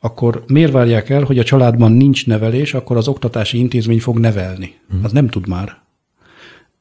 [0.00, 4.74] Akkor miért várják el, hogy a családban nincs nevelés, akkor az oktatási intézmény fog nevelni?
[4.88, 5.04] Uh-huh.
[5.04, 5.82] Az nem tud már.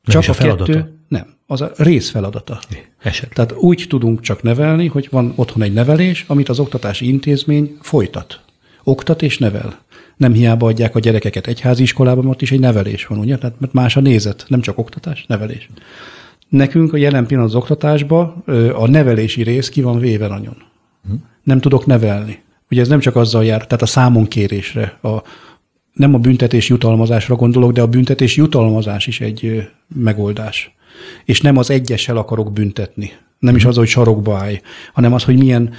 [0.04, 2.60] Csak a, a kettő, nem, az a részfeladata.
[2.99, 3.34] Eset.
[3.34, 8.41] Tehát úgy tudunk csak nevelni, hogy van otthon egy nevelés, amit az oktatási intézmény folytat.
[8.84, 9.80] Oktat és nevel.
[10.18, 13.38] Nem hiába adják a gyerekeket egyházi iskolában, ott is egy nevelés van, ugye?
[13.38, 15.70] Tehát, mert más a nézet, nem csak oktatás, nevelés.
[16.49, 18.43] Nekünk a jelen pillanat az oktatásban
[18.74, 20.56] a nevelési rész ki van véve nagyon.
[21.08, 21.14] Hm.
[21.43, 22.41] Nem tudok nevelni.
[22.72, 25.24] Ugye ez nem csak azzal jár, tehát a számonkérésre, a,
[25.93, 30.75] nem a büntetés jutalmazásra gondolok, de a büntetés jutalmazás is egy megoldás.
[31.25, 33.11] És nem az egyessel akarok büntetni.
[33.39, 34.61] Nem is az, hogy sarokba állj,
[34.93, 35.73] hanem az, hogy milyen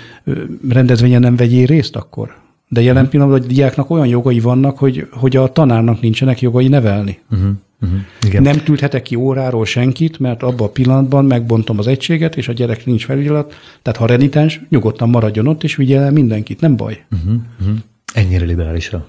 [0.69, 2.35] rendezvényen nem vegyél részt akkor.
[2.69, 7.19] De jelen pillanatban a diáknak olyan jogai vannak, hogy, hogy a tanárnak nincsenek jogai nevelni.
[7.31, 7.51] Uh-huh.
[7.83, 7.99] Uh-huh.
[8.27, 8.43] Igen.
[8.43, 12.87] Nem küldhetek ki óráról senkit, mert abban a pillanatban megbontom az egységet, és a gyerek
[12.87, 13.55] nincs felügyelet.
[13.83, 17.05] Tehát ha renitens, nyugodtan maradjon ott, és vigye el mindenkit, nem baj.
[17.13, 17.41] Uh-huh.
[17.61, 17.77] Uh-huh.
[18.15, 19.07] Ennyire liberálisra.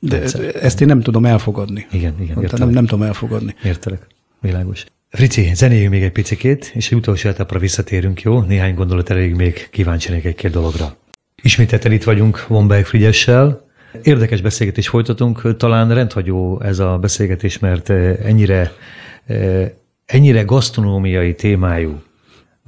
[0.00, 0.22] De
[0.52, 1.86] ezt én nem tudom elfogadni.
[1.90, 2.42] Igen, igen.
[2.42, 2.58] Értelek.
[2.58, 3.54] Nem, nem tudom elfogadni.
[3.64, 4.06] Értelek.
[4.40, 4.84] Világos.
[5.10, 8.40] Frici, zenéljünk még egy picikét, és egy utolsó etapra visszatérünk, jó?
[8.40, 10.96] Néhány gondolat elég még kíváncsi egy-két dologra.
[11.42, 13.66] Ismételten itt vagyunk Womberg Frigyessel.
[14.02, 17.90] Érdekes beszélgetést folytatunk, talán rendhagyó ez a beszélgetés, mert
[18.24, 18.72] ennyire,
[20.04, 22.02] ennyire gasztronómiai témájú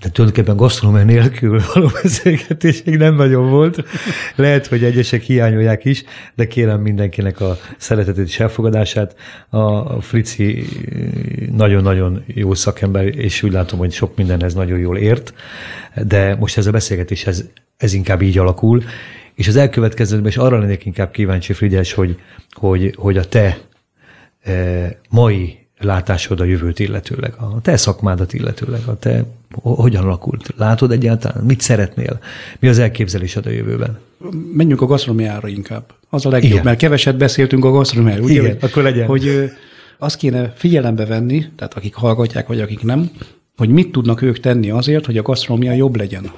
[0.01, 3.85] de tulajdonképpen gasztronómia nélkül való beszélgetésig nem nagyon volt.
[4.37, 9.17] Lehet, hogy egyesek hiányolják is, de kérem mindenkinek a szeretetét és elfogadását.
[9.49, 10.65] A Frici
[11.53, 15.35] nagyon-nagyon jó szakember, és úgy látom, hogy sok mindenhez nagyon jól ért,
[16.07, 17.45] de most ez a beszélgetés, ez,
[17.77, 18.83] ez inkább így alakul,
[19.35, 22.21] és az elkövetkezőben is arra lennék inkább kíváncsi, Frigyes, hogy,
[22.51, 23.59] hogy, hogy a te
[24.43, 30.55] e, mai látásod a jövőt illetőleg, a te szakmádat illetőleg, a te hogyan alakult?
[30.57, 31.45] Látod egyáltalán?
[31.45, 32.21] Mit szeretnél?
[32.59, 33.99] Mi az elképzelésed a jövőben?
[34.53, 35.93] Menjünk a gasztronómiára inkább.
[36.09, 36.65] Az a legjobb, Igen.
[36.65, 38.31] mert keveset beszéltünk a gasztronómiáról.
[38.31, 39.07] Igen, hogy, akkor legyen.
[39.07, 39.51] Hogy
[39.99, 43.11] azt kéne figyelembe venni, tehát akik hallgatják, vagy akik nem,
[43.57, 46.31] hogy mit tudnak ők tenni azért, hogy a gasztronómia jobb legyen.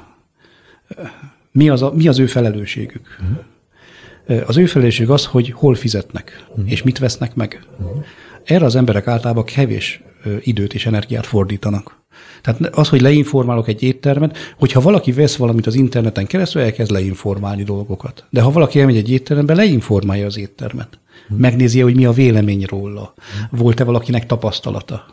[1.52, 3.18] Mi az, a, mi az ő felelősségük?
[3.20, 4.48] Uh-huh.
[4.48, 6.70] Az ő felelősség az, hogy hol fizetnek, uh-huh.
[6.70, 7.66] és mit vesznek meg.
[7.78, 8.04] Uh-huh.
[8.44, 10.02] Erre az emberek általában kevés
[10.40, 12.00] időt és energiát fordítanak.
[12.42, 17.62] Tehát az, hogy leinformálok egy éttermet, hogyha valaki vesz valamit az interneten keresztül, elkezd leinformálni
[17.62, 18.24] dolgokat.
[18.30, 20.98] De ha valaki elmegy egy étterembe, leinformálja az éttermet.
[21.36, 23.14] Megnézi, hogy mi a vélemény róla.
[23.50, 25.06] Volt-e valakinek tapasztalata.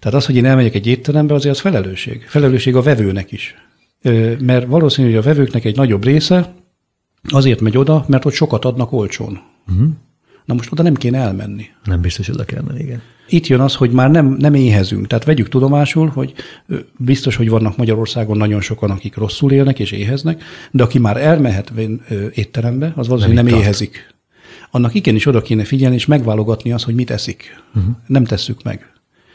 [0.00, 2.24] Tehát az, hogy én elmegyek egy étterembe, azért az felelősség.
[2.26, 3.54] Felelősség a vevőnek is.
[4.38, 6.54] Mert valószínű, hogy a vevőknek egy nagyobb része
[7.22, 9.40] azért megy oda, mert ott sokat adnak olcsón.
[9.68, 9.88] Uh-huh.
[10.44, 11.64] Na most oda nem kéne elmenni.
[11.84, 13.02] Nem biztos, oda kell menni, igen.
[13.28, 15.06] Itt jön az, hogy már nem, nem éhezünk.
[15.06, 16.34] Tehát vegyük tudomásul, hogy
[16.96, 21.72] biztos, hogy vannak Magyarországon nagyon sokan, akik rosszul élnek és éheznek, de aki már elmehet
[22.34, 24.14] étterembe, az valószínűleg nem, nem éhezik.
[24.70, 27.62] Annak igenis oda kéne figyelni, és megválogatni azt, hogy mit eszik.
[27.74, 27.94] Uh-huh.
[28.06, 28.92] Nem tesszük meg.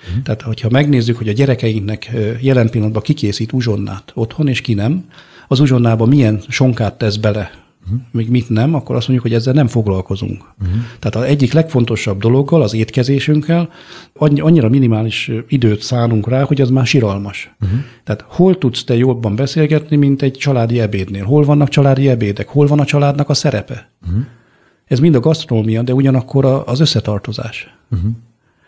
[0.08, 0.24] Uh-huh.
[0.24, 5.06] Tehát, hogyha megnézzük, hogy a gyerekeinknek jelen pillanatban kikészít uzsonnát otthon, és ki nem,
[5.48, 7.52] az uzsonnában milyen sonkát tesz bele,
[8.12, 10.44] még mit nem, akkor azt mondjuk, hogy ezzel nem foglalkozunk.
[10.62, 10.78] Uh-huh.
[11.00, 13.70] Tehát az egyik legfontosabb dologgal, az étkezésünkkel
[14.16, 17.56] annyira minimális időt szánunk rá, hogy az már siralmas.
[17.62, 17.80] Uh-huh.
[18.04, 21.24] Tehát hol tudsz te jobban beszélgetni, mint egy családi ebédnél?
[21.24, 22.48] Hol vannak családi ebédek?
[22.48, 23.90] Hol van a családnak a szerepe?
[24.08, 24.26] Uh-huh.
[24.86, 27.76] Ez mind a gasztronómia, de ugyanakkor az összetartozás.
[27.92, 28.10] Uh-huh.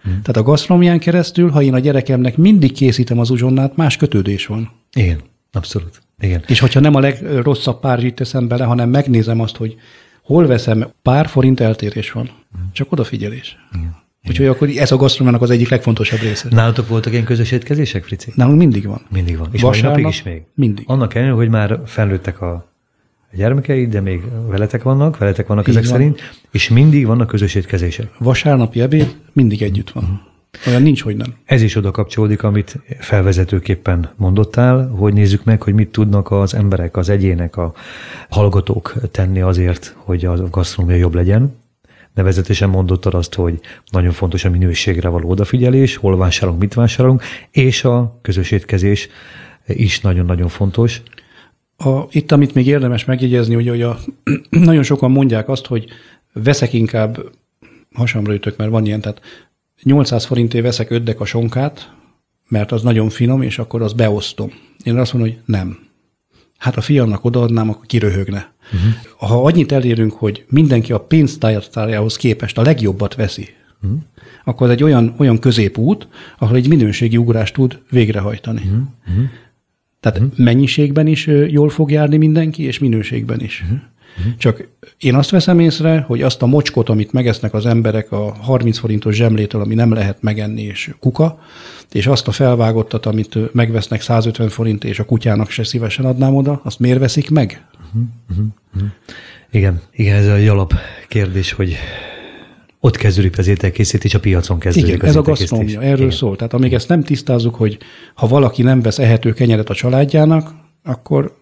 [0.05, 0.21] Uh-huh.
[0.21, 4.71] Tehát a gasztronómián keresztül, ha én a gyerekemnek mindig készítem az uzsonnát, más kötődés van.
[4.93, 5.19] Igen,
[5.51, 6.01] abszolút.
[6.21, 6.43] Igen.
[6.47, 9.75] És hogyha nem a legrosszabb párzsit teszem bele, hanem megnézem azt, hogy
[10.23, 12.29] hol veszem, pár forint eltérés van.
[12.71, 13.57] Csak odafigyelés.
[13.73, 13.95] Igen.
[14.27, 16.47] Úgyhogy akkor ez a gasztronomának az egyik legfontosabb része.
[16.51, 18.31] Nálatok voltak ilyen közös étkezések, Frici?
[18.35, 19.01] Nálunk mindig van.
[19.09, 19.49] Mindig van.
[19.51, 20.41] És Vasárnap, napig is még?
[20.53, 20.83] Mindig.
[20.87, 22.71] Annak ellenére, hogy már felnőttek a
[23.33, 25.99] gyermekeid, de még veletek vannak, veletek vannak Így ezek van.
[25.99, 28.11] szerint, és mindig vannak közös étkezések.
[28.17, 30.30] Vasárnapi ebéd mindig együtt van.
[30.67, 31.35] Olyan nincs, hogy nem.
[31.45, 36.97] Ez is oda kapcsolódik, amit felvezetőképpen mondottál, hogy nézzük meg, hogy mit tudnak az emberek,
[36.97, 37.73] az egyének, a
[38.29, 41.59] hallgatók tenni azért, hogy a gasztronómia jobb legyen.
[42.13, 43.59] Nevezetesen mondottad azt, hogy
[43.91, 49.09] nagyon fontos a minőségre való odafigyelés, hol vásárolunk, mit vásárolunk, és a közös étkezés
[49.65, 51.01] is nagyon-nagyon fontos.
[51.77, 53.99] A, itt, amit még érdemes megjegyezni, hogy, hogy a,
[54.49, 55.85] nagyon sokan mondják azt, hogy
[56.33, 57.17] veszek inkább,
[57.93, 59.21] hasamra ütök, mert van ilyen, tehát
[59.83, 61.93] 800 forintért veszek öddek a sonkát,
[62.47, 64.51] mert az nagyon finom, és akkor azt beosztom.
[64.83, 65.77] Én azt mondom, hogy nem.
[66.57, 68.53] Hát a fiamnak odaadnám, akkor kiröhögne.
[68.73, 69.29] Uh-huh.
[69.29, 73.47] Ha annyit elérünk, hogy mindenki a pénztárcájához képest a legjobbat veszi,
[73.81, 73.99] uh-huh.
[74.43, 76.07] akkor ez egy olyan, olyan középút,
[76.39, 78.61] ahol egy minőségi ugrást tud végrehajtani.
[78.61, 79.29] Uh-huh.
[79.99, 80.37] Tehát uh-huh.
[80.37, 83.61] mennyiségben is jól fog járni mindenki, és minőségben is.
[83.61, 83.79] Uh-huh.
[84.17, 84.37] Uh-huh.
[84.37, 88.77] Csak én azt veszem észre, hogy azt a mocskot, amit megesznek az emberek a 30
[88.77, 91.39] forintos zsemlétől, ami nem lehet megenni, és kuka,
[91.91, 96.61] és azt a felvágottat, amit megvesznek 150 forint, és a kutyának se szívesen adnám oda,
[96.63, 97.65] azt miért veszik meg?
[97.73, 98.45] Uh-huh.
[98.73, 98.89] Uh-huh.
[99.51, 100.73] Igen, igen, ez a alap
[101.07, 101.75] kérdés, hogy
[102.79, 106.11] ott kezdődik az ételkészítés, a piacon kezdődik Igen, az ez a gasztronómia, erről Igen.
[106.11, 106.35] szól.
[106.35, 107.77] Tehát amíg ezt nem tisztázzuk, hogy
[108.13, 110.51] ha valaki nem vesz ehető kenyeret a családjának,
[110.83, 111.40] akkor,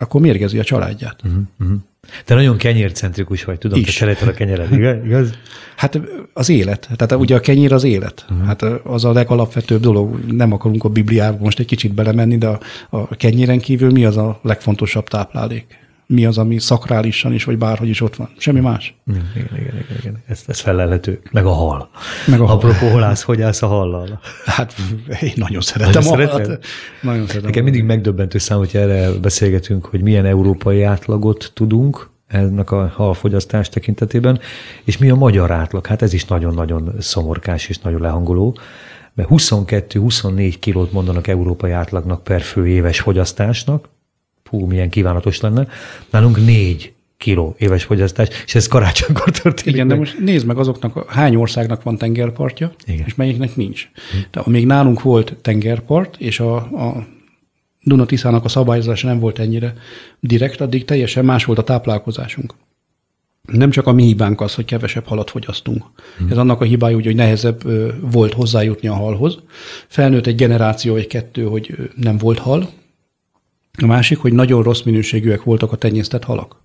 [0.00, 1.20] akkor mérgezi a családját.
[1.24, 1.78] Uh-huh, uh-huh.
[2.24, 3.84] Te nagyon kenyércentrikus vagy, tudom, Is.
[3.84, 4.96] te szereted a kenyered, igaz?
[5.04, 5.30] igaz?
[5.76, 6.00] Hát
[6.32, 6.88] az élet.
[6.96, 8.26] Tehát ugye a kenyér az élet.
[8.30, 8.46] Uh-huh.
[8.46, 10.24] Hát az a legalapvetőbb dolog.
[10.32, 14.16] Nem akarunk a Bibliába most egy kicsit belemenni, de a, a kenyéren kívül mi az
[14.16, 15.78] a legfontosabb táplálék?
[16.12, 18.28] Mi az, ami szakrálisan is, vagy bárhogy is ott van?
[18.38, 18.94] Semmi más.
[19.06, 20.22] Igen, igen, igen, igen.
[20.26, 21.20] Ez, ez felelhető.
[21.30, 21.90] Meg a hal.
[22.26, 22.56] Meg a hal.
[22.56, 24.20] Apropó, hol állsz, hogy állsz a hallal?
[24.44, 24.74] Hát
[25.20, 26.66] én nagyon szeretem Nagyon a halat.
[27.02, 27.44] Nagyon szeretem.
[27.44, 33.68] Nekem mindig megdöbbentő szám, hogy erre beszélgetünk, hogy milyen európai átlagot tudunk ennek a halfogyasztás
[33.68, 34.40] tekintetében,
[34.84, 35.86] és mi a magyar átlag.
[35.86, 38.58] Hát ez is nagyon-nagyon szomorkás és nagyon lehangoló,
[39.14, 43.88] mert 22-24 kilót mondanak európai átlagnak per fő éves fogyasztásnak,
[44.50, 45.68] hú, milyen kívánatos lenne,
[46.10, 49.74] nálunk 4 kiló éves fogyasztás, és ez karácsonykor történik.
[49.74, 50.02] Igen, de meg.
[50.02, 53.06] most nézd meg azoknak, hány országnak van tengerpartja, Igen.
[53.06, 53.88] és melyiknek nincs.
[54.30, 57.06] De amíg nálunk volt tengerpart, és a, a
[57.82, 59.74] Duna-Tiszának a szabályozása nem volt ennyire
[60.20, 62.54] direkt, addig teljesen más volt a táplálkozásunk.
[63.42, 65.84] Nem csak a mi hibánk az, hogy kevesebb halat fogyasztunk.
[66.30, 67.62] Ez annak a hibája, úgy, hogy nehezebb
[68.12, 69.38] volt hozzájutni a halhoz.
[69.86, 72.70] Felnőtt egy generáció, egy kettő, hogy nem volt hal.
[73.82, 76.56] A másik, hogy nagyon rossz minőségűek voltak a tenyésztett halak.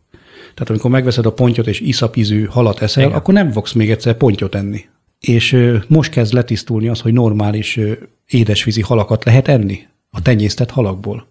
[0.54, 3.16] Tehát amikor megveszed a pontyot és iszapízű halat eszel, Igen.
[3.16, 4.86] Akkor nem fogsz még egyszer pontyot enni.
[5.20, 7.80] És most kezd letisztulni az, hogy normális
[8.28, 11.28] édesvízi halakat lehet enni a tenyésztett halakból.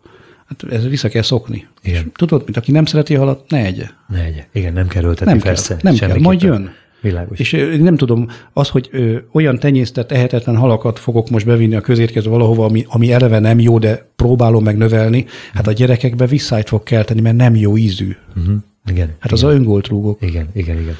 [0.46, 1.66] Hát ez vissza kell szokni.
[1.82, 2.04] Igen.
[2.04, 3.86] És tudod, mint aki nem szereti halat, ne egye.
[4.08, 4.46] Ne egye.
[4.52, 5.76] Igen, nem kell Nem kell, persze.
[5.80, 6.72] nem kell, majd jön.
[7.04, 7.38] Világos.
[7.38, 8.90] És nem tudom, az, hogy
[9.32, 13.78] olyan tenyésztett, ehetetlen halakat fogok most bevinni a közérkező valahova, ami, ami eleve nem jó,
[13.78, 18.16] de próbálom meg növelni, hát a gyerekekbe visszájt fog kelteni, mert nem jó ízű.
[18.36, 18.54] Uh-huh.
[18.86, 19.14] Igen.
[19.18, 20.22] Hát az a öngolt rúgok.
[20.22, 20.96] Igen, igen, igen.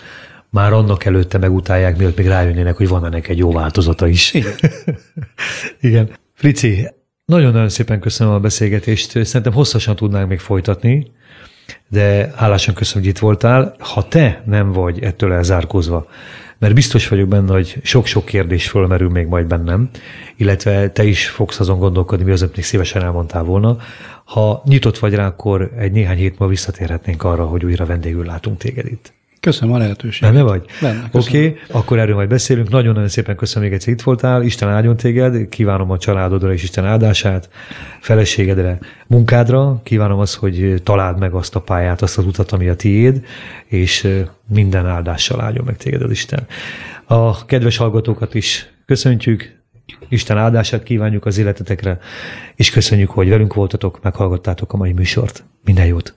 [0.50, 4.34] Már annak előtte megutálják, mielőtt még rájönnének, hogy van ennek egy jó változata is.
[4.34, 4.52] Igen.
[5.80, 6.10] igen.
[6.34, 6.88] Frici,
[7.24, 9.24] nagyon-nagyon szépen köszönöm a beszélgetést.
[9.24, 11.06] Szerintem hosszasan tudnánk még folytatni,
[11.94, 13.74] de hálásan köszönöm, hogy itt voltál.
[13.78, 16.06] Ha te nem vagy ettől elzárkózva,
[16.58, 19.90] mert biztos vagyok benne, hogy sok-sok kérdés fölmerül még majd bennem,
[20.36, 23.76] illetve te is fogsz azon gondolkodni, mi az, amit még szívesen elmondtál volna.
[24.24, 28.58] Ha nyitott vagy rá, akkor egy néhány hét múlva visszatérhetnénk arra, hogy újra vendégül látunk
[28.58, 29.12] téged itt.
[29.44, 30.32] Köszönöm a lehetőséget.
[30.32, 30.64] Benne vagy?
[30.80, 32.68] Benne, Oké, okay, akkor erről majd beszélünk.
[32.68, 34.42] Nagyon-nagyon szépen köszönöm még egyszer itt voltál.
[34.42, 37.48] Isten áldjon téged, kívánom a családodra és Isten áldását,
[38.00, 39.80] feleségedre, munkádra.
[39.82, 43.24] Kívánom azt, hogy találd meg azt a pályát, azt az utat, ami a tiéd,
[43.66, 44.08] és
[44.48, 46.46] minden áldással áldjon meg téged az Isten.
[47.04, 49.62] A kedves hallgatókat is köszöntjük,
[50.08, 51.98] Isten áldását kívánjuk az életetekre,
[52.54, 55.44] és köszönjük, hogy velünk voltatok, meghallgattátok a mai műsort.
[55.64, 56.14] Minden jót!